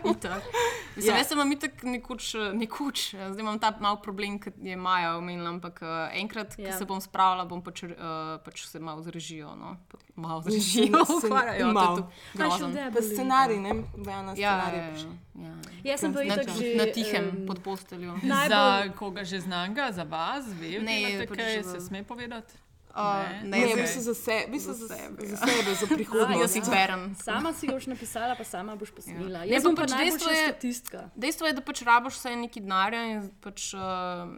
[0.11, 0.43] Itak.
[0.97, 1.19] Mislim, Ja.
[1.19, 5.17] Jaz sem vam itak nekoč, nekoč, eh, zdaj imam ta mal problem, ki je Maja
[5.17, 6.65] omenila, ampak uh, enkrat, ja.
[6.65, 6.73] Ja.
[6.73, 7.91] ko se bom spravila, bom pač, uh,
[8.45, 9.57] pač se malo z režijo.
[9.57, 9.77] No?
[10.17, 11.75] Malo z režijo se- ukvarjajo.
[12.93, 14.79] Pa scenarij, ne, Bojana, Ja, scenarij.
[14.79, 15.07] ja, piše.
[15.35, 15.55] ja, ja.
[15.85, 18.13] Jaz sem pa Na, itak že na tihem, em, pod posteljo.
[18.25, 22.55] najbolj- Za koga že znanga, za vas, ve, Ne, kaj se sme povedati?
[22.91, 23.01] Uh,
[23.43, 23.59] Ne.
[23.59, 26.41] Ne, ne, bistvu za sebe, v bistvu za, Za sebe, za sebe, za prihodnost.
[26.41, 27.15] jaz jih berem.
[27.17, 29.39] Sama si ga boš napisala, pa sama boš posnela.
[29.41, 29.45] Ja.
[29.45, 29.53] Ja.
[29.53, 31.11] Jaz Ne, pa pač dejstvo je- statistka.
[31.17, 33.75] Dejstvo je, da pač rabiš vsaj nekaj denarja in pač.
[33.75, 34.31] Uh,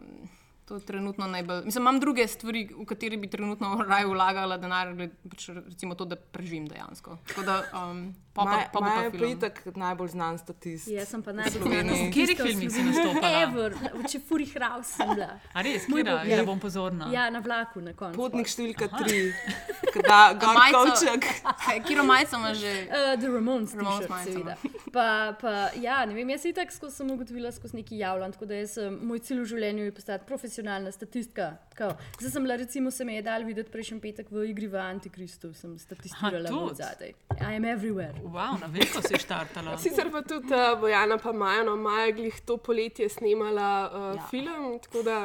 [0.67, 1.65] To je trenutno najbolj.
[1.65, 4.91] Mislim, imam druge stvari, v katere bi trenutno raje vlagala denar,
[5.29, 7.17] pač recimo to, da preživim dejansko.
[7.27, 8.01] Tako da, um,
[8.37, 10.87] pa, pa, Maja pa, pa, Maja pa je pa itak najbolj znan statist.
[10.87, 11.83] Jaz sem pa najbolj Sloveniji.
[11.83, 13.31] znana V katerih filmih si nastopala?
[13.41, 13.71] Ever,
[14.05, 15.29] če furi hrav sem bila.
[15.51, 16.37] A res, bog, ja.
[16.37, 17.09] da bom pozorna.
[17.09, 18.15] Ja, na vlaku na koncu.
[18.15, 19.33] Potnik številka tri,
[20.07, 21.25] da ga Majico- kovček.
[21.65, 22.73] Kaj, Kiro majico ima že?
[22.85, 24.55] Uh, The Ramones, Ramones seveda.
[24.93, 25.07] Pa,
[25.41, 28.55] pa, ja, ne vem, jaz si tako skozi sem ugotovila skozi neki javljam, tako da
[28.55, 31.57] jaz, sem- moj cilj v življenju je postati profesionalna statistka.
[31.73, 31.89] Tako.
[32.19, 35.53] Zdaj sem bila, recimo, se mi je dal videti prejšnji petek v igri v Antikristu,
[35.53, 36.69] sem statistirala tudi?
[36.69, 37.11] od zadaj.
[37.39, 38.13] I am everywhere.
[38.27, 39.77] Wow, na veliko si štartala.
[39.83, 44.27] Sicer pa tudi uh, Bojana, pa Maja, no Maja, glih to poletje snemala uh, ja.
[44.31, 45.17] film, tako da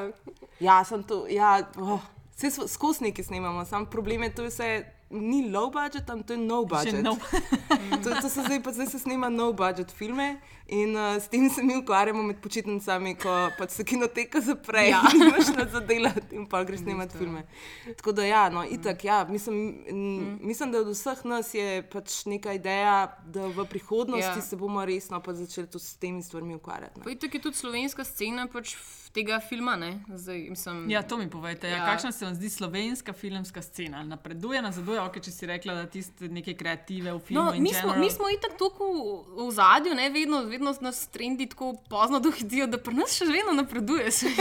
[0.60, 2.00] Ja, sem to, ja, oh,
[2.36, 4.84] vse skozi neki snemamo, sam problem je, to je vse.
[5.12, 7.02] Ni low budget, tam to je no budget.
[7.04, 7.16] No.
[8.04, 11.62] to, to se zdaj, zdaj se snema no budget filme in uh, s tem se
[11.62, 15.02] mi ukvarjamo med počitnicami, ko pač se kinoteka zapre ja.
[15.14, 17.42] in imaš na zadelati in pa greš snemati filme.
[17.96, 19.56] Tako da ja, no, itak, ja, mislim,
[19.90, 20.38] mm.
[20.40, 24.40] mislim, da od vseh nas je pač neka ideja, da v prihodnosti Ja.
[24.40, 26.98] se bomo resno pa začeli tudi s temi stvarmi ukvarjati.
[27.00, 27.04] no.
[27.04, 28.76] Pa itak je tudi slovenska scena pač
[29.12, 29.76] tega filma.
[29.76, 30.04] ne.
[30.08, 31.68] Zdaj, mislim, Ja, to mi povejte.
[31.68, 31.76] Ja.
[31.76, 31.86] Ja.
[31.86, 33.98] Kakšna se vam zdi slovenska filmska scena?
[33.98, 37.42] Ali Napreduje, nazaduje, ok, če si rekla, da tiste neke kreative v filmu.
[37.44, 41.06] No, mi, smo, general- mi smo itak tako v, v zadju, ne vedno, vedno nas
[41.12, 44.10] trendi tako pozno dohitijo, da pri nas še vedno napreduje.
[44.12, 44.28] se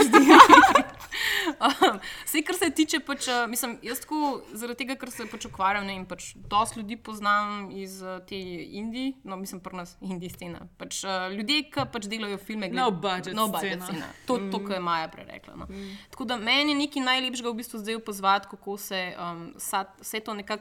[1.60, 5.46] um, Vse, kar se tiče, pač, uh, mislim, jaz tako zaradi tega, ker se pač
[5.48, 9.96] ukvarjam ne, in pač dosti ljudi poznam iz uh, te Indije, no, mislim, pri nas
[10.00, 10.66] Indije scena.
[10.78, 13.86] Pač, uh, ljudje, ki pač delajo filme, No budget no budget scena.
[13.86, 14.06] scena.
[14.26, 15.56] To, to kar je Maja prerekla.
[15.56, 15.66] No.
[15.68, 15.96] Mm.
[16.10, 20.20] Tako da meni je nekaj najlepšega v bistvu zdaj opazovati, kako se um, sa, vse
[20.20, 20.51] to nekako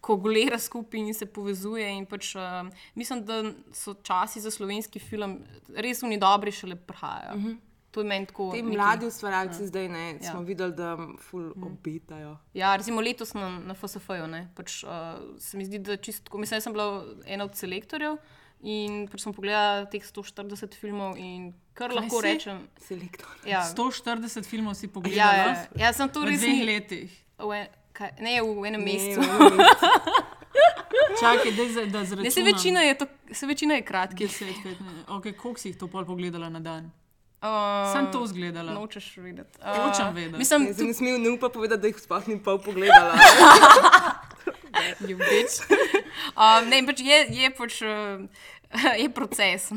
[0.00, 1.86] kogulira skupaj in se povezuje.
[1.90, 3.38] In pač, um, mislim, da
[3.72, 5.38] so časi za slovenski film
[5.70, 7.36] res oni dobri, šele prihajajo.
[7.36, 7.56] Mm -hmm.
[7.90, 8.50] To je meni tako.
[8.52, 9.66] Ti nekaj- mladi ustvarjalci ja.
[9.66, 10.30] zdaj ne, Ja.
[10.30, 11.62] smo videli, da ful mm.
[11.64, 12.36] obetajo.
[12.54, 14.90] Ja, recimo letos na, na FSF-ju pač, uh,
[15.38, 16.38] se mi zdi, da čistko.
[16.38, 18.16] Mislim, da sem bila ena od selektorjev
[18.60, 22.26] in pač sem pogledala teh 140 filmov in kar Kaj lahko si?
[22.26, 22.68] rečem.
[22.78, 23.26] Selektor.
[23.46, 27.10] Ja, 140 filmov si ja, pogledala ja, ja, sem to v res dveh ni- letih.
[27.38, 29.20] v en- kaj- Ne, v enem mesecu.
[31.14, 32.44] Čakaj, daj, za- da Ne, se zračunam.
[32.46, 34.28] večina je, to, se večina je kratkih.
[34.30, 34.76] 10, 15,
[35.08, 36.90] okay, koliko si jih to pol pogledala na dan?
[37.42, 38.72] Uh, Sem to zgledala.
[38.72, 39.58] Nočeš vedeti.
[39.60, 40.38] Hočem vedeti.
[40.38, 43.14] Mislim, Jaz ne smem ne upa povedati, da jih sploh ni pol pogledala.
[45.08, 45.52] ljubič.
[46.34, 47.82] um, ne, pač je, je pač.
[47.82, 48.24] Uh,
[48.96, 49.70] Je proces.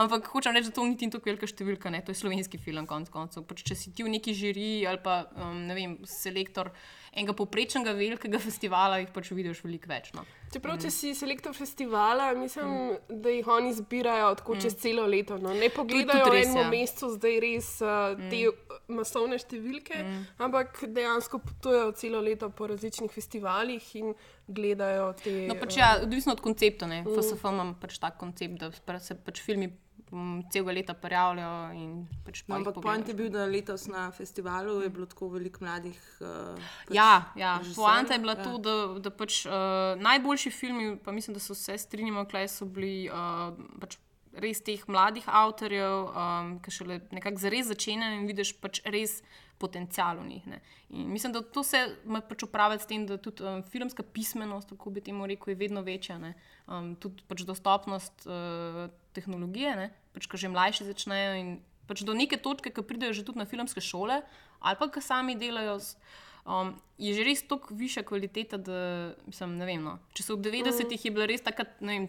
[0.00, 2.02] Ampak hočem reči, da to niti ni tako velika številka, ne?
[2.04, 3.44] to je slovenski film, konec koncev.
[3.48, 6.72] Pač, če si ti v neki žiriji ali pa um, ne vem, selektor
[7.12, 10.12] enega poprečnega velikega festivala, jih pač vidiš veliko več.
[10.16, 10.24] No.
[10.50, 15.38] Čeprav, če si selektor festivala, mislim, da jih oni zbirajo tako čez celo leto.
[15.38, 15.52] No.
[15.54, 16.70] Ne pogledajo res, enem ja.
[16.72, 18.42] mesecu zdaj res uh, te
[18.90, 20.00] masovne številke,
[20.42, 24.16] ampak dejansko potujejo celo leto po različnih festivalih in
[24.50, 25.36] gledajo te.
[25.50, 26.90] No, pač, ja, odvisno od koncepta.
[26.90, 27.06] Mm.
[27.14, 29.70] FSF imam pač tak koncept, da se pač filmi
[30.10, 31.72] um, celega leta prijavljajo.
[31.72, 35.64] in Pač No, ampak point je bil, da letos na festivalu je bilo tako veliko
[35.64, 35.98] mladih.
[36.20, 37.58] Uh, pač Ja, ja.
[37.76, 38.44] poanta je bila ja.
[38.44, 42.66] to, da, da pač, uh, najboljši filmi, pa mislim, da so vse strinjamo, kaj so
[42.66, 43.98] bili uh, pač
[44.40, 49.20] res teh mladih avtorjev, um, ki še nekako zares začenjajo in vidiš pač res
[49.60, 50.46] potencial v njih.
[50.46, 50.60] ne.
[50.96, 54.70] In mislim, da to se ima pač upraviti s tem, da tudi um, filmska pismenost,
[54.72, 56.18] tako bi temu rekel, je vedno večja.
[56.18, 56.34] ne.
[56.66, 61.48] Um, tudi pač dostopnost uh, tehnologije, ne, pač, ki že mlajši začnejo in
[61.86, 64.20] pač do neke točke, ki pridejo že tudi na filmske šole,
[64.60, 65.78] ali pa ki sami delajo.
[65.78, 65.96] s-
[66.40, 68.78] Um, je že res tako višja kvaliteta, da
[69.26, 69.82] mislim, ne vem.
[69.82, 69.98] No.
[70.10, 71.66] Če so v 90-ih je bila res tako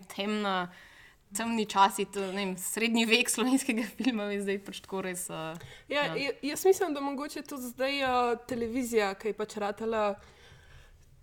[0.07, 0.71] temna,
[1.29, 5.27] temni časi, to, vem, srednji vek slovenskega filma, je zdaj pač tako res.
[5.27, 5.51] Uh,
[5.89, 6.31] Ja, ja.
[6.41, 8.13] Jaz mislim, da mogoče tudi zdaj uh,
[8.47, 10.15] televizija, ki je pač ratala.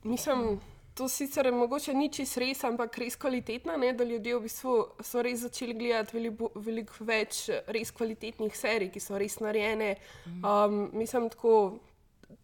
[0.04, 0.60] Mislim,
[0.98, 4.72] to sicer mogoče ni čisto res, ampak res kvalitetna, ne, da ljudje v bistvu
[5.06, 9.92] so res začeli gledati veliko, veliko več res kvalitetnih serij, ki so res narejene.
[10.42, 11.54] Um, mislim, tako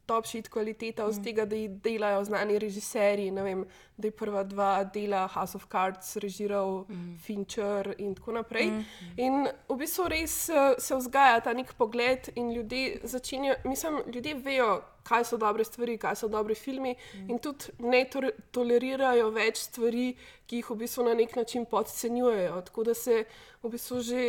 [0.06, 3.30] top shit kvaliteta, od tega, da jih delajo znani režiserji.
[3.30, 3.64] Vem,
[3.96, 7.18] da je prva dva dela House of Cards režiral mm.
[7.24, 8.66] Fincher in tako naprej.
[8.66, 8.84] Mm.
[9.16, 14.34] In v bistvu res eh, se vzgaja ta nek pogled in ljudje začenjajo, mislim, ljudje
[14.34, 17.30] vejo, kaj so dobre stvari, kaj so dobri filmi mm.
[17.30, 20.14] in tudi ne to, tolerirajo več stvari,
[20.46, 22.60] ki jih v bistvu na nek način podcenjujejo.
[22.68, 23.24] Tako da se
[23.62, 24.24] v bistvu že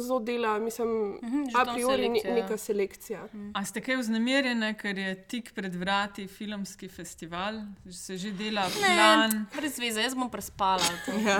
[0.00, 0.88] zelo dela, mislim,
[1.18, 2.34] Mhm, že a priori ne, selekcija, ja.
[2.36, 3.20] neka selekcija.
[3.52, 7.54] A ste kaj vznemirjene, ker je tik pred vrati filmski festival,
[7.88, 9.30] se že dela plan?
[9.30, 10.82] ne, brez veze, jaz bom prespala.
[11.20, 11.38] Ja.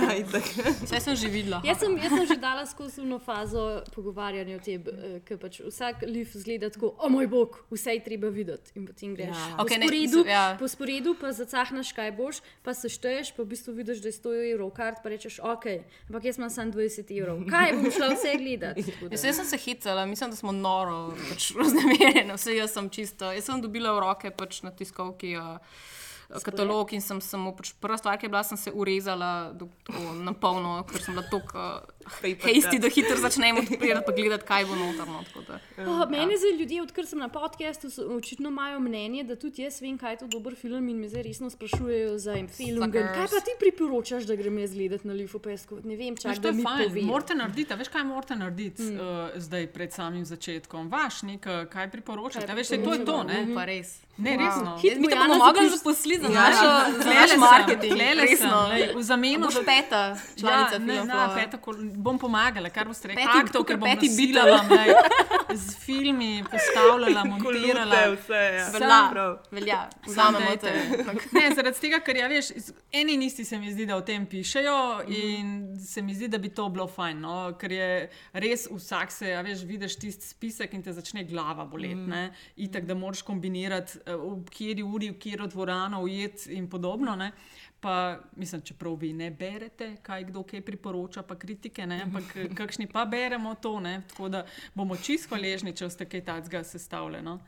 [0.80, 1.62] Vse sem že videla.
[1.62, 5.60] Jaz sem, jaz sem že dala skozi eno fazo pogovarjanja o tem, eh, ker pač
[5.60, 8.72] vsak liv zgleda tako, o moj bog, vse je treba videti.
[8.74, 9.56] In potem greš Ja.
[9.56, 10.56] po, ne, sporedu, so- ja.
[10.56, 14.12] po sporedu, pa zacahnaš, kaj boš, pa se šteješ, pa v bistvu vidiš, da je
[14.14, 15.64] 100 evrov kart, pa rečeš, ok,
[16.06, 17.44] ampak jaz imam samo 20 evrov.
[17.46, 18.47] Kaj bom šla vse gledati?
[18.56, 18.74] Da-
[19.10, 22.32] Jaz, jaz sem se hecala, mislim, da smo noro, pač raznemirjeni.
[22.32, 23.32] Vse jaz sem čisto.
[23.32, 25.36] Jaz sem dobila v roke pač na tiskovki.
[25.36, 25.58] Uh,
[26.28, 30.12] Katalog in sem samo, pač prva stvar, ki je bila, sem se urezala do, tako,
[30.20, 32.82] na polno, ker sem bila tako uh, hejsti, cut.
[32.84, 35.22] da hitro začnemo odpirati pa gledati, kaj bo notorno.
[35.24, 35.56] tako da.
[35.86, 39.80] Oh, meni zdaj ljudje, odkar sem na podkastu, so- očitno imajo mnenje, da tudi jaz
[39.80, 42.84] vem, kaj je to dober film in me zdaj resno sprašujejo za en film.
[42.84, 43.14] Suckers.
[43.14, 45.80] Kaj pa ti priporočaš, da grem jaz gledati na Lifu pesku?
[45.84, 47.06] Ne vem, Veš, to fajn.
[47.08, 49.00] Morate narediti, a veš, kaj morate narediti mm.
[49.00, 50.92] uh, zdaj pred samim začetkom.
[50.92, 52.52] Vaš nek, eh, kaj priporočate.
[52.54, 53.48] Veš, to je to, ne?
[53.54, 53.96] Pa res.
[54.18, 54.78] Ne, resno.
[54.82, 55.78] Hit Mi bomo mogli zapis-
[56.18, 57.92] zaposliti za Ja, našo za tlele naš sem, marketing.
[58.20, 58.58] Resno.
[58.94, 60.02] v zameno Boš za- peta
[60.36, 61.58] članica ja, ne, na, peta,
[61.96, 63.22] bom pomagala, kar boste rekli.
[63.22, 64.92] Peti- Aktov, ker bom peti nasilala, lej,
[65.54, 67.96] z filmi postavljala, montirala.
[68.12, 68.64] Vse je.
[68.72, 69.38] Velja, Prav.
[69.50, 69.80] velja.
[70.06, 70.72] Vzamemo te.
[71.32, 74.00] Ne, zaradi tega, ker ja, veš, iz- eni in isti se mi zdi, da o
[74.02, 74.76] tem pišejo,
[75.08, 75.50] in
[75.80, 77.20] se mi zdi, da bi to bilo fajn.
[77.20, 77.34] No?
[77.54, 77.88] Ker je
[78.34, 81.94] res vsak se, ja, veš, vidiš tisti spisek in te začne glava boleti.
[81.96, 82.28] Mm.
[82.58, 83.58] Itak, da moraš kombinirati
[84.00, 87.16] eh, v kateri uri, v katero dvorano ujet in podobno.
[87.16, 87.32] Ne.
[87.80, 92.24] Pa, mislim, čeprav vi ne berete, kaj kdo kaj priporoča, pa kritike, ne, ampak
[92.58, 93.80] kakšni pa beremo to.
[93.80, 94.44] Ne, tako da
[94.74, 97.24] bomo čisto hvaležni, če ste kaj takega sestavljeni.
[97.24, 97.38] No.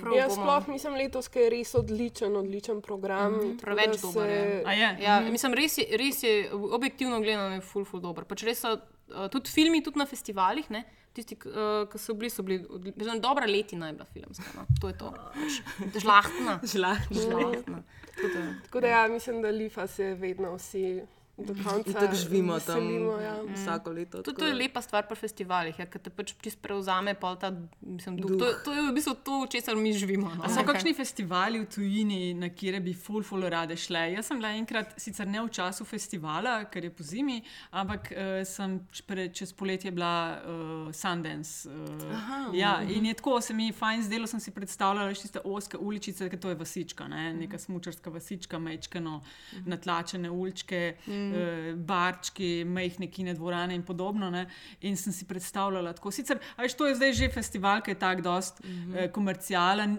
[0.00, 0.42] Prav Jaz bomo.
[0.42, 3.38] sploh mislim letos, ker je res odličen, odličen program.
[3.40, 4.62] tako Preveč da dober je.
[4.66, 4.96] A je?
[5.02, 8.28] Ja, mislim, res je, res je objektivno gledano, je ful, ful dobro.
[8.28, 8.76] Pač res so
[9.14, 10.70] uh, tudi filmi, tudi na festivalih.
[10.70, 10.82] Ne?
[11.12, 14.44] Tisti, ki uh, so bili, so bili odli- mislim, dobra letina, je bila filmska.
[14.54, 14.66] No?
[14.80, 15.14] To je to.
[16.02, 16.60] Žlahtna.
[16.64, 17.20] Žlahtna.
[17.20, 17.82] žlahtna.
[18.12, 21.02] Tako da- Tako da ja, mislim, da Lifa se vedno vsi
[21.36, 22.88] do konca Tako živimo tam
[23.22, 23.42] ja.
[23.54, 24.22] vsako leto.
[24.22, 27.48] To, to je lepa stvar pri festivalih, ja, ker te pač čist prevzame pol ta
[27.80, 28.30] mislim, duh.
[28.30, 28.38] duh.
[28.38, 30.28] To, to je v bistvu to, v česar mi živimo.
[30.28, 30.44] No?
[30.44, 34.10] A so kakšni festivali v tujini, na kjer bi ful, ful rade šle?
[34.12, 37.40] Jaz sem bila enkrat, sicer ne v času festivala, ker je po zimi,
[37.72, 38.76] ampak uh, sem
[39.08, 41.64] pre, čez poletje bila uh, Sundance.
[41.64, 45.40] Uh, Aha, ja, in je tako, se mi fajn zdelo, sem si predstavljala veš tiste
[45.44, 47.32] oske uličice, ker to je vasička, ne?
[47.40, 49.22] neka smučarska vasička, mečkano,
[49.64, 50.84] natlačene uličke,
[51.22, 51.72] mm.
[51.72, 54.30] uh, barčki, mehne kine dvorane in podobno.
[54.30, 54.46] Ne?
[54.80, 56.10] In sem si predstavljala tako.
[56.10, 58.96] Sicer, a veš, to je zdaj že festival, ki je tako dost mm -hmm.
[58.96, 59.96] eh, komercialen.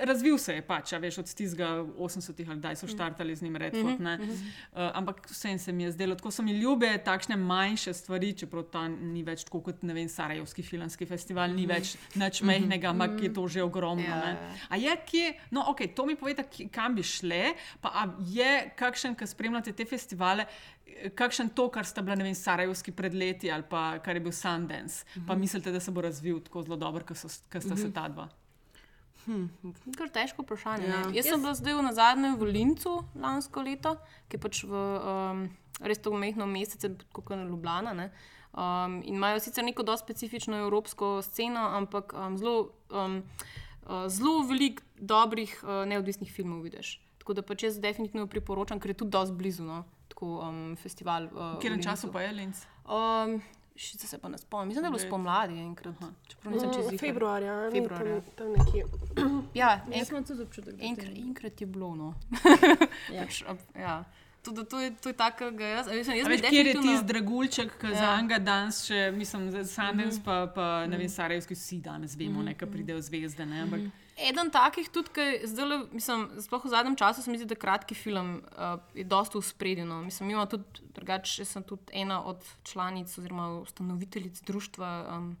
[0.00, 3.56] Razvil se je pač, a veš, od tistega 80-ih ali kdaj so štartali z njim
[3.56, 4.00] Redford.
[4.00, 4.30] Mm -hmm.
[4.30, 8.62] uh, ampak vsem se mi je zdelo, tako so mi ljube takšne manjše stvari, čeprav
[8.62, 13.22] ta ni več tako kot ne vem, Sarajevski filmski festival, ni več nič mehnega, ampak
[13.22, 14.04] je to že ogromno.
[14.04, 14.30] Ja, ne.
[14.30, 14.54] ja.
[14.68, 19.26] A je kje, no, ok, to mi kje- kam bi šle, pa je kakšen, ki
[19.26, 23.66] spremljate te festivale, eh, kakšen to, kar sta bila, ne vem, Sarajevski pred leti ali
[23.68, 27.16] pa kar je bil Sundance, pa mislite, da se bo razvil tako zelo dobro, kot
[27.16, 28.28] sta se ta dva.
[29.98, 30.86] Kar težko vprašanje.
[30.88, 31.00] Ja.
[31.06, 31.10] Ja.
[31.14, 33.94] Jaz sem bila zdaj na zadnjem v Lincu lansko leto,
[34.28, 35.44] ki pač v um,
[35.82, 37.94] res to mehko mesece, kot je Ljubljana.
[37.94, 38.10] Ne?
[38.52, 43.22] Um, in imajo sicer neko dosti specifično evropsko sceno, ampak um, zelo, um,
[43.86, 46.98] uh, zelo veliko dobrih uh, neodvisnih filmov vidiš.
[47.22, 49.62] Tako da pač jaz definitivno priporočam, ker je tudi dosti blizu.
[49.64, 49.84] No?
[50.22, 51.24] Tako um, festival.
[51.24, 52.62] Uh, katerem v času pa je Linz?
[52.86, 53.42] Um,
[53.74, 56.02] Še se pa ne spomnim, mislim, da je bilo spomladi enkrat.
[56.30, 57.00] Čeprav nisem čez ziher.
[57.00, 58.18] Februarja, Februarja.
[58.20, 58.84] Tam, tam nekje.
[59.58, 60.30] Ja, enkrat.
[60.78, 61.88] Enkrat, je enkrat je bilo.
[61.98, 62.12] No.
[63.10, 63.24] Ja.
[63.26, 63.42] pač,
[63.74, 63.96] ja.
[64.42, 67.76] To, to, je, to je tako, da jaz, mislim, jaz Veš, kjer je tisti dragulček,
[67.80, 67.94] ki Ja.
[67.94, 72.42] za enega danes še, mislim, za Sundance, pa, pa ne vem, Sarajevski, vsi danes vemo,
[72.42, 73.46] ne, ki pridejo zvezde.
[73.46, 73.86] Ne, ampak,
[74.18, 77.96] Eden takih tudi, ki zdaj, mislim, sploh v zadnjem času, se mi zdi, da kratki
[77.96, 79.88] film uh, je dosta uspredjen.
[80.04, 84.92] Mislim, mi imamo tudi, drugače, sem tudi ena od članic oziroma ustanoviteljic društva.
[85.16, 85.36] Um,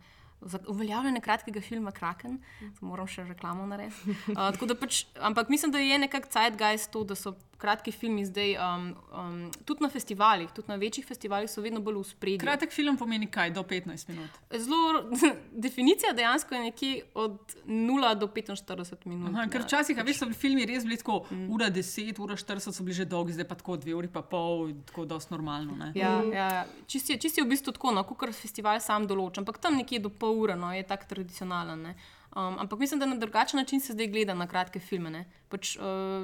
[0.66, 2.70] uveljavljanje kratkega filma Kraken, mm.
[2.80, 4.16] moram še reklamo narediti.
[4.34, 8.56] Uh, da pač, ampak mislim, da je nekako zeitgeist to, da so kratki filmi zdaj
[8.58, 12.40] um, um, tudi na festivalih, tudi na večjih festivalih, so vedno bolj uspredni.
[12.42, 14.38] kratek film pomeni kaj, do 15 minut.
[14.50, 15.04] Zelo,
[15.66, 19.30] definicija dejansko je nekje od 0 do 45 minut.
[19.34, 19.66] Aha, ker ja.
[19.66, 21.50] včasih, a veš, so bili filmi res bili tako, mm.
[21.54, 24.72] ura 10, ura 40 so bili že dolgi, zdaj pa tako 2 uri pa pol,
[24.88, 25.76] tako dosti normalno.
[25.78, 25.92] Ne?
[25.94, 26.64] Ja, ja, ja.
[26.86, 30.02] Čisto je, čist je v bistvu tako, no, kot festival sam določa, ampak tam nekje
[30.02, 31.86] do pol ure no, je tako tradicionalen.
[31.90, 31.94] Ne.
[32.36, 35.10] Um, ampak mislim, da na drugačen način se zdaj gleda na kratke filme.
[35.10, 35.24] ne.
[35.48, 35.82] Pač, uh,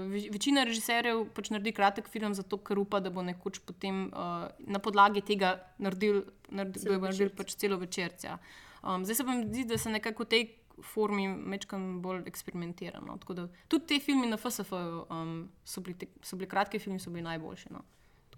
[0.09, 4.48] ve- večina režiserjev pač naredi kratek film zato, ker upa, da bo nekoč potem uh,
[4.59, 8.24] na podlagi tega naredil, naredil, bo naredil pač celo večerc.
[8.24, 8.38] Ja.
[8.82, 10.48] Um, zdaj se pa mi zdi, da se nekako v tej
[10.82, 13.00] formi mečkam bolj eksperimentira.
[13.04, 13.18] No.
[13.18, 17.00] Tako da Tudi te filme na FSF um, so, bili te, so bili kratki filmi,
[17.00, 17.72] so bili najboljši.
[17.72, 17.84] No.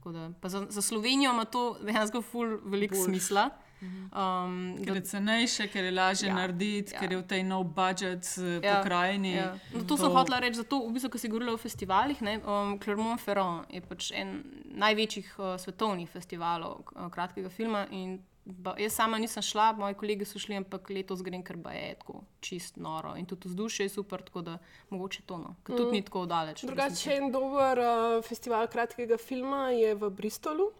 [0.00, 3.50] Tako Da, pa za, za Slovenijo ima to dejansko ful veliko smisla.
[3.80, 7.00] Um, Ker je cenejše, ker je lažje Ja, narediti, ja.
[7.00, 9.32] ker je v tej no budget Ja, ja, pokrajini.
[9.32, 9.54] Ja.
[9.74, 12.22] No, to sem hotela reči, zato, v bistvu, ko si govorila o festivalih.
[12.22, 14.40] ne, Um, Clermont-Ferrand je pač en
[14.72, 17.86] največjih uh, svetovnih festivalov uh, kratkega filma.
[17.90, 21.94] in Ba, jaz sama nisem šla, moji kolegi so šli, ampak letos grem, ker je
[22.00, 24.58] tako čist noro in tudi vzdušje je super, tako da
[24.90, 25.92] mogoče to no, ker tudi mm.
[25.92, 26.64] ni tako daleč.
[26.64, 30.70] Drugače, en dober uh, festival kratkega filma je v Bristolu.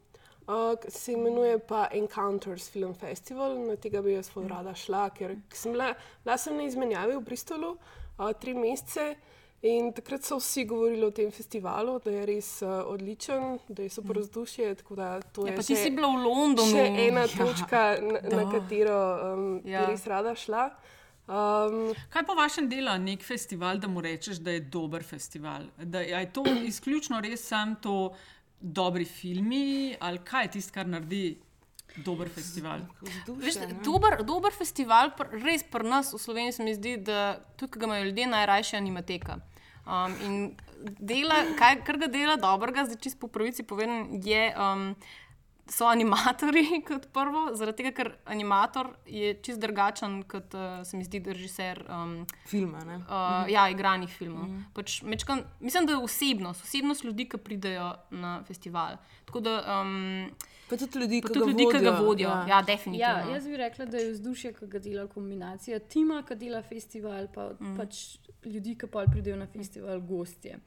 [0.51, 5.37] Uh, se imenuje pa Encounters Film Festival, na tega bi jaz zelo rada šla, ker
[5.55, 5.93] sem bila,
[6.25, 9.13] bila sem na izmenjavi v Bristolu uh, tri mesece
[9.63, 13.89] in takrat so vsi govorili o tem festivalu, da je res uh, odličen, da je
[13.91, 14.75] super vzdušje.
[14.75, 16.71] Tako da to Ja, je pa ti še- si bila v Londonu.
[16.71, 17.35] Še ena Ja.
[17.37, 18.97] točka, na, na katero
[19.27, 19.85] um, Ja.
[19.85, 20.71] bi res rada šla.
[21.29, 25.69] Um, Kaj po vašem dela nek festival, da mu rečeš, da je dober festival?
[25.79, 28.15] Da a je to izključno res sam to
[28.59, 29.63] dobri filmi
[30.01, 31.39] ali kaj je tisto, kar naredi
[31.99, 32.81] dober festival?
[33.29, 33.55] Veš,
[33.85, 37.21] dober, dober festival, pr, res pri nas v Sloveniji se mi zdi, da
[37.57, 39.39] ki ga imajo ljudje najrajše animateka.
[39.91, 40.37] Um, in
[41.01, 44.47] dela, kaj, kar ga dela dobrega, zdaj čisto po pravici povedano, je.
[44.55, 44.95] Um,
[45.71, 51.07] so animatorji kot prvo, zaradi tega, ker animator je čist drugačen kot uh, se mi
[51.07, 51.83] zdi, da režiser.
[51.87, 52.83] Um, Filma.
[52.87, 52.97] Ne?
[53.05, 54.49] Uh, ja, igranih filmov.
[54.49, 54.65] Mm.
[54.75, 58.99] Pač, mečkan, mislim, da je osebnost, osebnost ljudi, ki pridejo na festival.
[59.31, 60.31] Tako da, um,
[60.71, 62.29] Pa tudi ljudi, pa ki tudi ga ljudi, ki ga vodijo, vodijo.
[62.29, 63.15] Ja, ja definitivno.
[63.15, 67.27] Ja, jaz bi rekla, da je vzdušje, ki ga dela kombinacija tima, ki dela festival,
[67.35, 67.73] pa mm.
[67.79, 70.59] pač ljudi, ki pa pridejo na festival, gostje.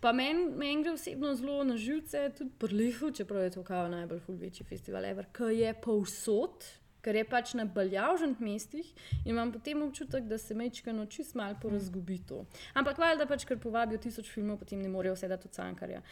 [0.00, 4.20] Pa meni men gre osebno zelo na živce, tudi prlihu, čeprav je to kao najbolj
[4.28, 6.64] večji festival, ever, ki je povsod.
[7.08, 8.88] Ker je pač na baljavženih mestih
[9.24, 12.42] in imam potem občutek, da se mečka noči malo porazgubi to.
[12.76, 16.02] Ampak valjda pač, ker povabijo tisoč filmov, potem ne morejo vse dati od cankarja.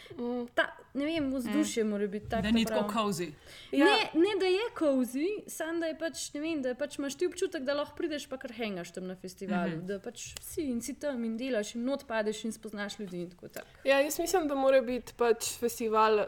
[0.57, 1.91] Ta, ne vem, vzdušje mm.
[1.93, 2.47] mora biti tako.
[2.49, 3.27] Da ni tako kozi.
[3.73, 3.85] Ja.
[3.85, 7.29] Ne, ne, da je kozi, samo da je pač, ne vem, da pač imaš ti
[7.29, 9.77] občutek, da lahko prideš pa kar hengaš tam na festivalu.
[9.77, 9.87] Mm -hmm.
[9.93, 13.31] Da pač si in si tam in delaš in not padeš in spoznaš ljudi in
[13.31, 13.93] tako naprej.
[13.93, 16.25] Ja, jaz mislim, da mora biti pač festival.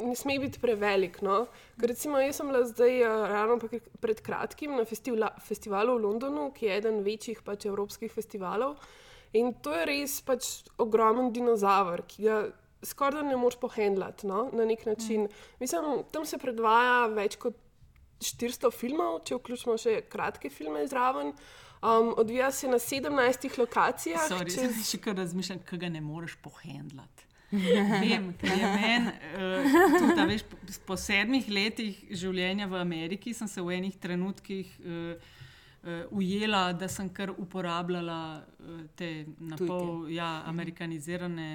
[0.00, 1.20] Ne sme biti prevelik.
[1.26, 1.44] No?
[1.80, 3.58] Ker recimo, jaz sem bila zdaj uh, ravno
[4.00, 8.78] pred kratkim na festivala, festivalu v Londonu, ki je eden večjih pač, evropskih festivalov.
[9.38, 10.48] In to je res pač
[10.82, 12.38] ogromen dinozaver, ki ga
[12.82, 14.48] skoraj ne moreš pohendlati no?
[14.52, 15.28] na nek način.
[15.28, 15.48] Mm.
[15.60, 17.56] Mislim, tam se predvaja več kot
[18.20, 21.32] 400 filmov, če vključimo še kratke filme zraven.
[21.80, 24.26] Um, odvija se na 17 lokacijah.
[24.28, 24.82] Sorry, čez...
[24.90, 27.29] Še kar razmišljam, kaj ga ne moreš pohendlati.
[28.04, 30.44] Vem, ker je meni, uh, veš,
[30.86, 35.32] po, sedmih letih življenja v Ameriki, sem se v enih trenutkih uh,
[36.10, 41.50] ujela, da sem kar uporabljala uh, te napol ja, amerikanizirane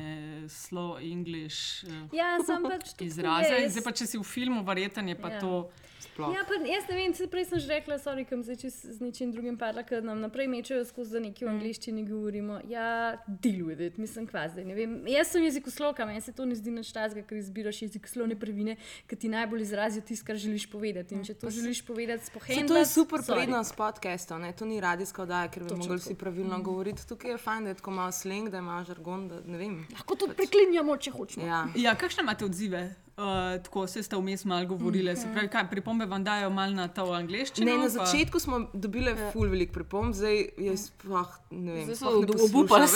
[0.49, 3.67] slow English uh, ja, pač izraze.
[3.69, 5.43] Zdaj pa, če si v filmu, verjetno je pa ja.
[5.43, 5.67] to.
[6.15, 9.57] Ja, pa, jaz ne vem, prej sem že rekla, sorry, kam se z ničim drugim
[9.59, 12.59] padla, ker nam naprej mečejo skozi, da nekaj v angliščini govorimo.
[12.71, 14.55] Ja, deal with it, mislim, kvaz.
[14.55, 18.78] Jaz sem jezikoslovka, meni se to ne zdi nič tazga, ker izbiraš jezikoslovne prvine,
[19.09, 21.19] ki ti najbolj izrazijo tisto, kar želiš povedati.
[21.19, 22.67] In če to želiš povedati, spohajno.
[22.71, 23.76] To je super prednost
[24.16, 24.53] podcasta, ne?
[24.53, 26.63] to ni radijska oddaja, ker bi mogli vsi pravilno mm.
[26.63, 27.07] govoriti.
[27.07, 29.86] Tukaj je fajn, da je tako malo slang, da ima žargon, da ne vem.
[29.91, 30.38] Lahko tudi pač.
[30.38, 31.45] preklinjamo, če hočemo.
[31.45, 32.95] Ja, ja kakšne imate odzive?
[33.18, 35.13] Uh, tako se ste vmes malo govorili.
[35.13, 35.49] Mm -hmm.
[35.49, 37.72] pravi, pripombe vam dajo malo na to angliščino.
[37.72, 38.39] Ne, na začetku pa...
[38.39, 39.32] smo dobili ja.
[39.32, 41.84] full velik pripomb, zdaj je sploh ne vem.
[41.84, 42.09] Zdaj so
[42.45, 42.88] obupali,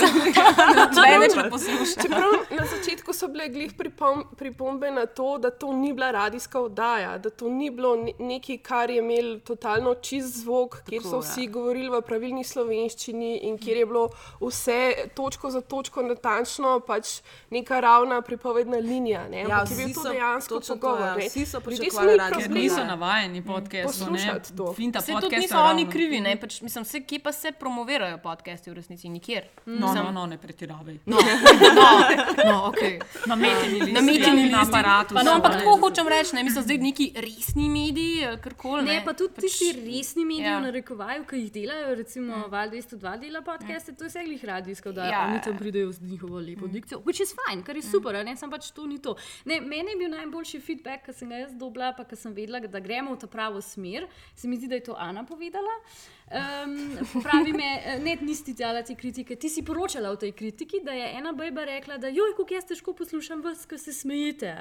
[0.95, 2.31] da ne več poslušajo.
[2.59, 7.17] Na začetku so bile glih pripom pripombe na to, da to ni bila radijska oddaja,
[7.17, 11.45] da to ni bilo nekaj, kar je imelo totalno čist zvok, kjer tako, so vsi
[11.45, 11.51] ja.
[11.51, 14.09] govorili v pravilni slovenščini in kjer je bilo
[14.41, 14.79] vse
[15.15, 19.27] točko za točko natančno, pač neka ravna pripovedna linija.
[19.29, 19.45] Ne?
[19.47, 19.63] Ja,
[20.11, 21.21] dejansko pogovor.
[21.27, 24.73] Vsi so pričakovali, ker niso navajeni podcastov.
[24.75, 25.23] Finta podcast.
[25.23, 26.35] Tudi niso oni krivi, ne?
[26.39, 29.47] Pač, mislim, vse, kje pa se promovirajo podcasti v resnici, nikjer.
[29.65, 30.99] No, no, no, ne pretiravaj.
[31.05, 31.17] No,
[31.79, 31.87] no,
[32.45, 32.99] no, okay.
[33.27, 35.15] Na metini na aparatu.
[35.15, 38.83] No, ampak tako hočem reči, ne mislim, zdaj neki resni mediji, karkoli.
[38.85, 40.59] Ne, pa tudi pač, tisti resni mediji, ja.
[40.63, 42.51] narekovajo, ki jih delajo, recimo mm.
[42.51, 43.95] Val 202 dela podcaste, mm.
[43.95, 45.25] to je vse jih radijsko, da ja.
[45.27, 46.71] oni tam pridejo z njihovo lepo mm.
[46.71, 47.91] dikcijo, which is fine, kar je mm.
[47.91, 49.15] super, ne, sem pač to ni to.
[49.45, 52.81] Ne, meni bil najboljši feedback, ki sem ga jaz dobila, pa ki sem vedela, da
[52.83, 54.07] gremo v ta pravo smer.
[54.35, 55.75] Se mi zdi, da je to Ana povedala.
[56.29, 56.75] Um,
[57.23, 61.07] pravi me, ne, nisi dala te kritike, ti si poročala o tej kritiki, da je
[61.17, 64.53] ena baba rekla, da joj, kako jaz težko poslušam vas, ki se smejite.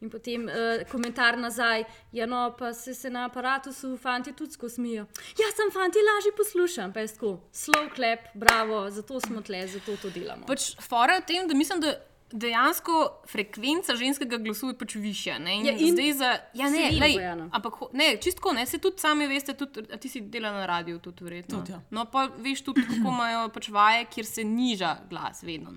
[0.00, 4.56] In potem uh, komentar nazaj, ja, no, pa se, se na aparatu so fanti tudi
[4.56, 5.06] skozi smijo.
[5.40, 9.96] Ja, sem fanti, lažje poslušam, pa je tako, slow clap, bravo, zato smo tle, zato
[10.00, 10.46] to delamo.
[10.48, 11.96] Pač fora je v tem, da mislim, da
[12.32, 15.36] dejansko frekvenca ženskega glasu je pač višja.
[15.64, 16.30] Ja, in zdaj za.
[16.54, 17.18] Ja, ne, lej,
[17.50, 21.26] ampak ne, čistko ne, se tudi sami veste, tudi, ti si delal na radiju, tudi
[21.26, 21.60] verjetno.
[21.60, 21.82] Tud, ja.
[21.90, 25.74] No, pa veš tudi, kako imajo pač vaje, kjer se niža glas, vedno.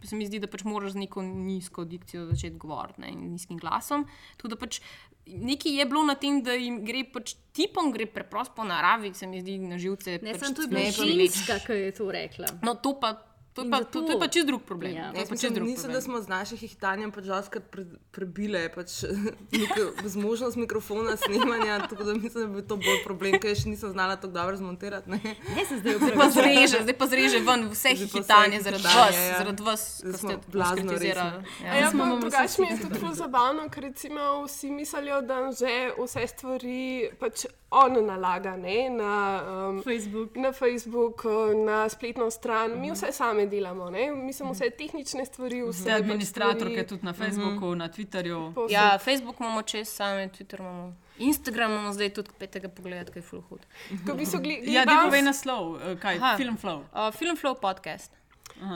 [0.00, 3.58] Se mi zdi, da pač moraš z neko nizko dikcijo začeti govoriti ne, in nizkim
[3.60, 4.06] glasom.
[4.40, 4.80] Tudi pač
[5.26, 9.28] nekaj je bilo na tem, da jim gre pač tipom, gre preprosto po naravi, se
[9.28, 10.18] mi zdi na živce.
[10.24, 12.54] Ne, pač sem tudi ženska, ki je to rekla.
[12.64, 14.92] No, to pa To je, pa, to, to je pa čist drug problem.
[14.94, 15.10] Ja.
[15.14, 15.94] Ja, mislim, drug mislim, problem.
[15.94, 17.84] da smo z našim hitanjem pač žalskrat pre,
[18.14, 19.02] prebile pač,
[20.14, 24.16] zmožnost mikrofona snemanja, tako da mislim, da bi to bolj problem, ker še nisem znala
[24.16, 25.10] tako dobro zmontirati.
[25.10, 25.18] Ne?
[25.24, 29.38] Ne, zdaj, zdaj, pa zreže, zdaj pa zreže ven vse hitanje zaradi vas, ja.
[29.38, 31.54] zaradi vas, ki ste blazno kritizirali.
[31.64, 35.74] Ja, ja pa drugače mi je to tako zabavno, ker recimo vsi mislijo, da že
[35.98, 40.36] vse stvari pač on nalaga ne, na, um, Facebook.
[40.36, 41.24] na Facebook,
[41.66, 43.90] na spletno stran, mi vse sami sami delamo.
[43.90, 44.10] Ne?
[44.10, 45.82] Mi smo vse tehnične stvari, vse.
[45.82, 47.74] Ste administratorke tudi na Facebooku, uh -huh.
[47.74, 48.54] na Twitterju.
[48.54, 48.70] Posod.
[48.70, 50.94] Ja, Facebook imamo čez same, Twitter imamo.
[51.18, 53.60] Instagram imamo zdaj tudi petega pogleda, kaj je full hood.
[54.62, 56.78] Ja, da povej naslov, eh, kaj je Film Flow.
[56.78, 58.20] Uh, Film Flow podcast.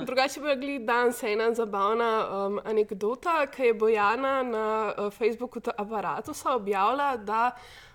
[0.07, 6.33] Drugače pa je danes ena zabavna um, anekdota, ki je Bojana na uh, Facebooku aparatu
[6.55, 7.51] objavila, da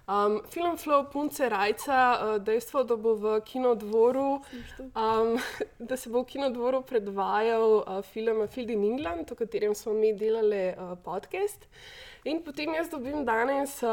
[0.09, 4.41] um, film Flow Punce Rajca, uh, dejstvo, da bo v kinodvoru,
[4.95, 5.37] um,
[5.89, 9.93] da se bo v kinodvoru predvajal uh, film A Field in England, o katerem smo
[9.93, 11.69] mi delali uh, podcast.
[12.29, 13.89] In potem jaz dobim danes um,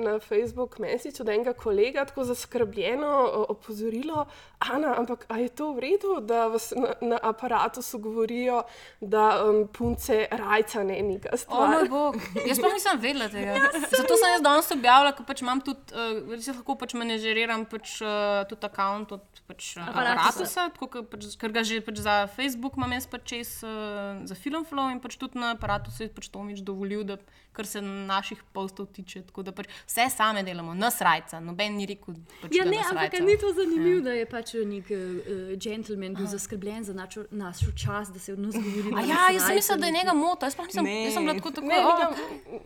[0.00, 4.24] na Facebook message od enega kolega tako zaskrbljeno o- opozorilo,
[4.64, 8.62] Ana, ampak a je to v redu, da vas na, na aparatu so govorijo,
[9.00, 11.68] da um, punce rajca ne neka O stvar.
[11.68, 12.16] moj bog,
[12.48, 13.58] jaz pa nisem vedela tega.
[13.98, 18.46] Zato sem jaz danes objavila, ker pač imam tudi, uh, lahko pač menedžeriram pač, uh,
[18.48, 20.16] tudi račun od pač, uh, Aparatusa.
[20.16, 24.24] aparatusa, tako, ker, pač, ker ga že pač za Facebook imam jaz pač čez uh,
[24.24, 27.20] za Filmflow in pač tudi na aparatusu je pač Tomič dovolil, da
[27.54, 31.86] kar se naših postov tiče, tako da pač vse same delamo, nas rajca, noben ni
[31.86, 33.16] rekel, pač, Ja, ne, ampak rajca.
[33.16, 34.98] a ni to zanimivo, da je pač nek uh,
[35.58, 38.82] gentleman bil zaskrbljen za našo, našo čas, da se od nas govori.
[38.84, 40.84] da A nas ja, jaz sem rajca mislila, da je njega mota, jaz pa nisem,
[40.84, 41.04] Ne.
[41.04, 41.66] jaz sem bila tako tako.
[41.66, 42.16] Ne, "O, njega,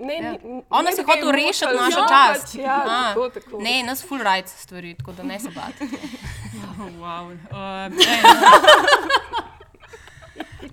[0.00, 0.32] ne, Ja.
[0.32, 0.38] ne,
[0.70, 2.54] On nas je hotel rešiti našo čast.
[2.56, 3.58] Ja, A, tako, tako.
[3.60, 5.84] Ne, nas full rights stvari, tako da ne se bati.
[6.98, 7.28] Wow.
[7.50, 9.27] Uh,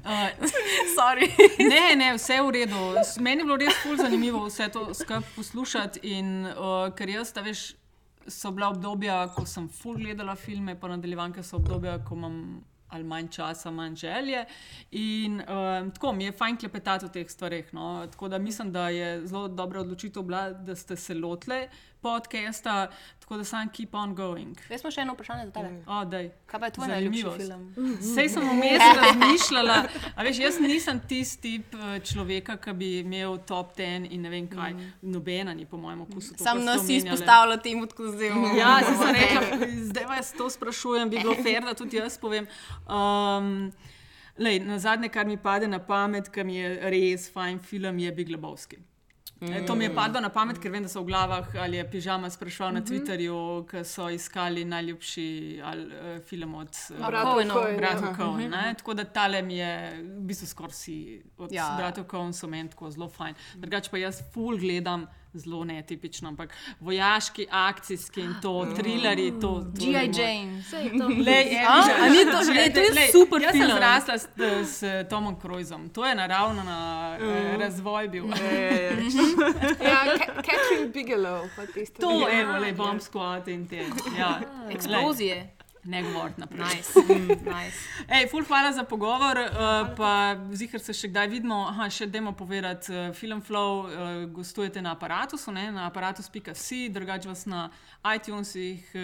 [0.05, 0.29] uh,
[1.73, 2.83] ne, ne, vse je v redu.
[3.19, 6.03] Meni je bilo res ful zanimivo vse to skupaj poslušati.
[6.15, 7.73] In, uh, ker jaz, ta veš,
[8.27, 12.39] so bila obdobja, ko sem ful gledala filme, pa nadaljevanke so obdobja, ko imam
[12.95, 14.45] ali manj časa, manj želje.
[14.91, 17.73] In um, tako mi je fajn klepetati o teh stvareh.
[17.73, 18.07] No?
[18.11, 21.67] Tako da mislim, da je zelo dobra odločitev bila, da ste se lotili
[22.01, 22.89] podcasta,
[23.19, 24.57] tako da sam keep on going.
[24.69, 25.71] Jaz smo še eno vprašanje za tebe.
[25.87, 26.29] O, daj.
[26.45, 27.63] Kaj pa je tvoj najljubši film?
[28.13, 29.77] Sej sem vmes razmišljala,
[30.15, 34.31] a veš, jaz nisem tisti tip eh, človeka, ki bi imel top ten in ne
[34.33, 34.75] vem kaj.
[35.01, 36.35] Nobena ni po mojem okusu.
[36.35, 37.57] to, Sam nas izpostavlja
[37.89, 38.31] tako zdaj.
[38.57, 42.47] Ja, se sem rekla, zdaj vas to sprašujem, bi bilo fair, da tudi jaz povem.
[42.87, 43.71] Um,
[44.37, 48.11] lej, na zadnje, kar mi pade na pamet, ki mi je res fajn film, je
[48.11, 48.81] Big Lebowski.
[49.41, 49.65] Mm.
[49.67, 52.29] To mi je padlo na pamet, ker vem, da so v glavah ali je pižama
[52.29, 55.25] sprašval na Twitterju, ki so iskali najljubši
[55.63, 56.99] ali, uh, film od uh,
[57.77, 58.49] Bratov Coen.
[58.49, 58.73] ne.
[58.77, 59.73] Tako da tale mi je,
[60.03, 60.97] v bistvu skoraj vsi
[61.37, 61.75] od Ja.
[61.77, 63.35] bratov Coen so meni tako zelo fajn.
[63.55, 65.07] Drugače pa jaz full gledam.
[65.35, 69.39] Zelo netipično, ampak vojaški, akcijski in to, trilerji, to.
[69.39, 70.11] to je G.I.
[70.15, 70.63] Jane.
[70.63, 71.73] Sej, to- Lej, A?
[72.01, 73.67] A ni to- lej, to je super jaz film.
[73.67, 74.27] Sem zrasla s,
[74.73, 76.79] s Tomom Cruisom, to je naravno na
[77.21, 77.59] uh.
[77.59, 78.25] razvoj bil.
[78.25, 81.99] Ja, Ca- Catherine Bigelow, pa tiste.
[81.99, 83.85] To, evo, le bomb squad in te.
[84.19, 84.39] Ja.
[84.69, 85.51] Eksplozije.
[85.85, 86.65] Ne govoriti naprej.
[86.65, 86.91] Nice.
[87.15, 87.77] Mm, nice.
[88.09, 89.49] Ej, ful, hvala za pogovor, uh,
[89.97, 91.67] pa zihar se še kdaj vidimo.
[91.67, 93.89] Aha, še dajmo povedati, uh, Film Flow uh,
[94.25, 95.71] gostujete na aparatusu, ne?
[95.71, 97.69] na aparatus.si, drugače vas na
[98.03, 99.01] iTunesih, uh,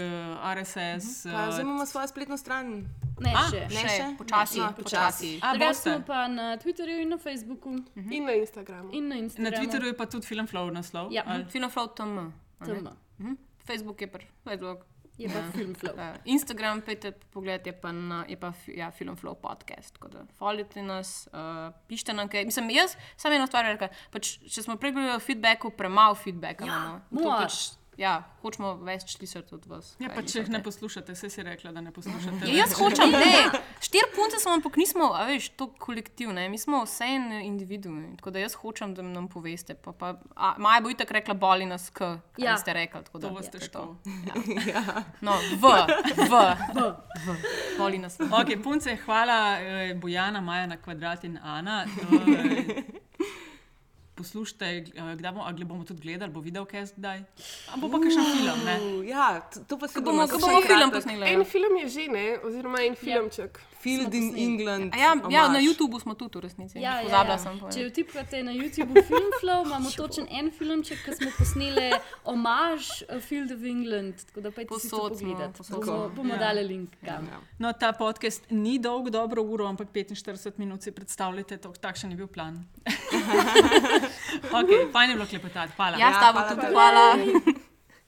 [0.52, 1.26] RSS.
[1.26, 2.90] Uh, Zdaj imamo svojo spletno stran.
[3.20, 3.62] Ne, A, še.
[3.70, 4.08] Ne Še, še?
[4.18, 5.32] počasi, No, počasi.
[5.40, 8.90] Drugače smo pa na Twitterju in na Facebooku In na Instagramu.
[8.92, 9.52] in na Instagramu.
[9.52, 11.12] Na Twitterju je pa tudi Film Flow naslov.
[11.12, 11.24] Ja.
[11.26, 11.46] a ne?
[11.46, 12.90] TM.
[13.20, 13.38] Mhm.
[13.66, 14.91] Facebook je pa Facebook.
[15.18, 15.94] Je pa film flow.
[15.94, 19.94] Uh, Instagram, pejte pogledati, je pa, na, je pa ja, Filmflow podcast.
[19.94, 22.46] Tako da Folite nas, uh, pišite nam kaj.
[22.46, 26.66] Mislim, jaz sam eno stvar rekla, pač, če smo prej govorili o feedbacku, premalo feedbacka
[26.66, 27.00] imamo.
[27.10, 27.44] To mora.
[27.44, 28.12] pač, ja,
[28.42, 29.96] hočemo več slišati od vas.
[30.00, 32.46] Ja, pa če jih ne poslušate, vse si rekla, da ne poslušate.
[32.46, 33.52] Ja, jaz hočem, ne.
[33.80, 36.50] Štiri punce smo, ampak nismo, a veš, to kolektiv, ne.
[36.50, 37.92] Mi smo vse en individu.
[38.18, 39.76] Tako da jaz hočem, da nam poveste.
[39.76, 42.00] Pa, pa, a, Maja bo itak rekla, boli nas, k,
[42.32, 42.52] kaj Ja.
[42.52, 42.58] ja.
[42.58, 43.04] ste rekli.
[43.04, 43.72] tako da- To vas ja, težko.
[43.72, 43.98] to.
[45.22, 45.64] No, v,
[46.24, 46.34] v,
[46.74, 47.36] v.
[47.78, 48.18] Boli nas.
[48.18, 48.26] V.
[48.32, 51.86] Ok, punce, hvala, eh, Bojana, Maja na kvadrat in Ana.
[51.86, 53.01] Eh,
[54.16, 57.24] Poslušajte, eh, kdaj bomo, bomo tudi gledali, bo videl, kaj je zdaj.
[57.72, 58.76] A bo pa kakšen film, ne?
[59.08, 61.30] Ja, to pa se Bomo, še ko bomo enkrat, film posneli.
[61.32, 62.26] En film je že, ne?
[62.44, 63.62] oziroma en filmček.
[63.82, 64.94] Field in England.
[64.94, 65.64] A Ja, ja, na omaž.
[65.64, 66.78] YouTubu smo tudi v resnici.
[66.78, 67.38] Ja, ja, Pozabila ja.
[67.38, 67.54] sem.
[67.54, 67.86] Če povedati.
[67.88, 71.88] vtipkate na YouTube Filmflow, imamo točen en filmček, ki smo posneli
[72.26, 75.18] omaž eh, Field of England, tako da pa to Posod
[75.52, 76.40] posod Bomo, bomo Ja.
[76.40, 77.28] dali link kam.
[77.58, 80.24] No, ta podcast ni dolg, dobro uro, ampak 45
[80.58, 82.62] minut si predstavljate, to, takšen je bil plan.
[84.54, 85.98] ok, fajn je bilo klepetati, hvala.
[85.98, 86.68] Ja, tabo hvala, tudi.
[86.68, 87.06] hvala.
[87.16, 87.71] Hvala.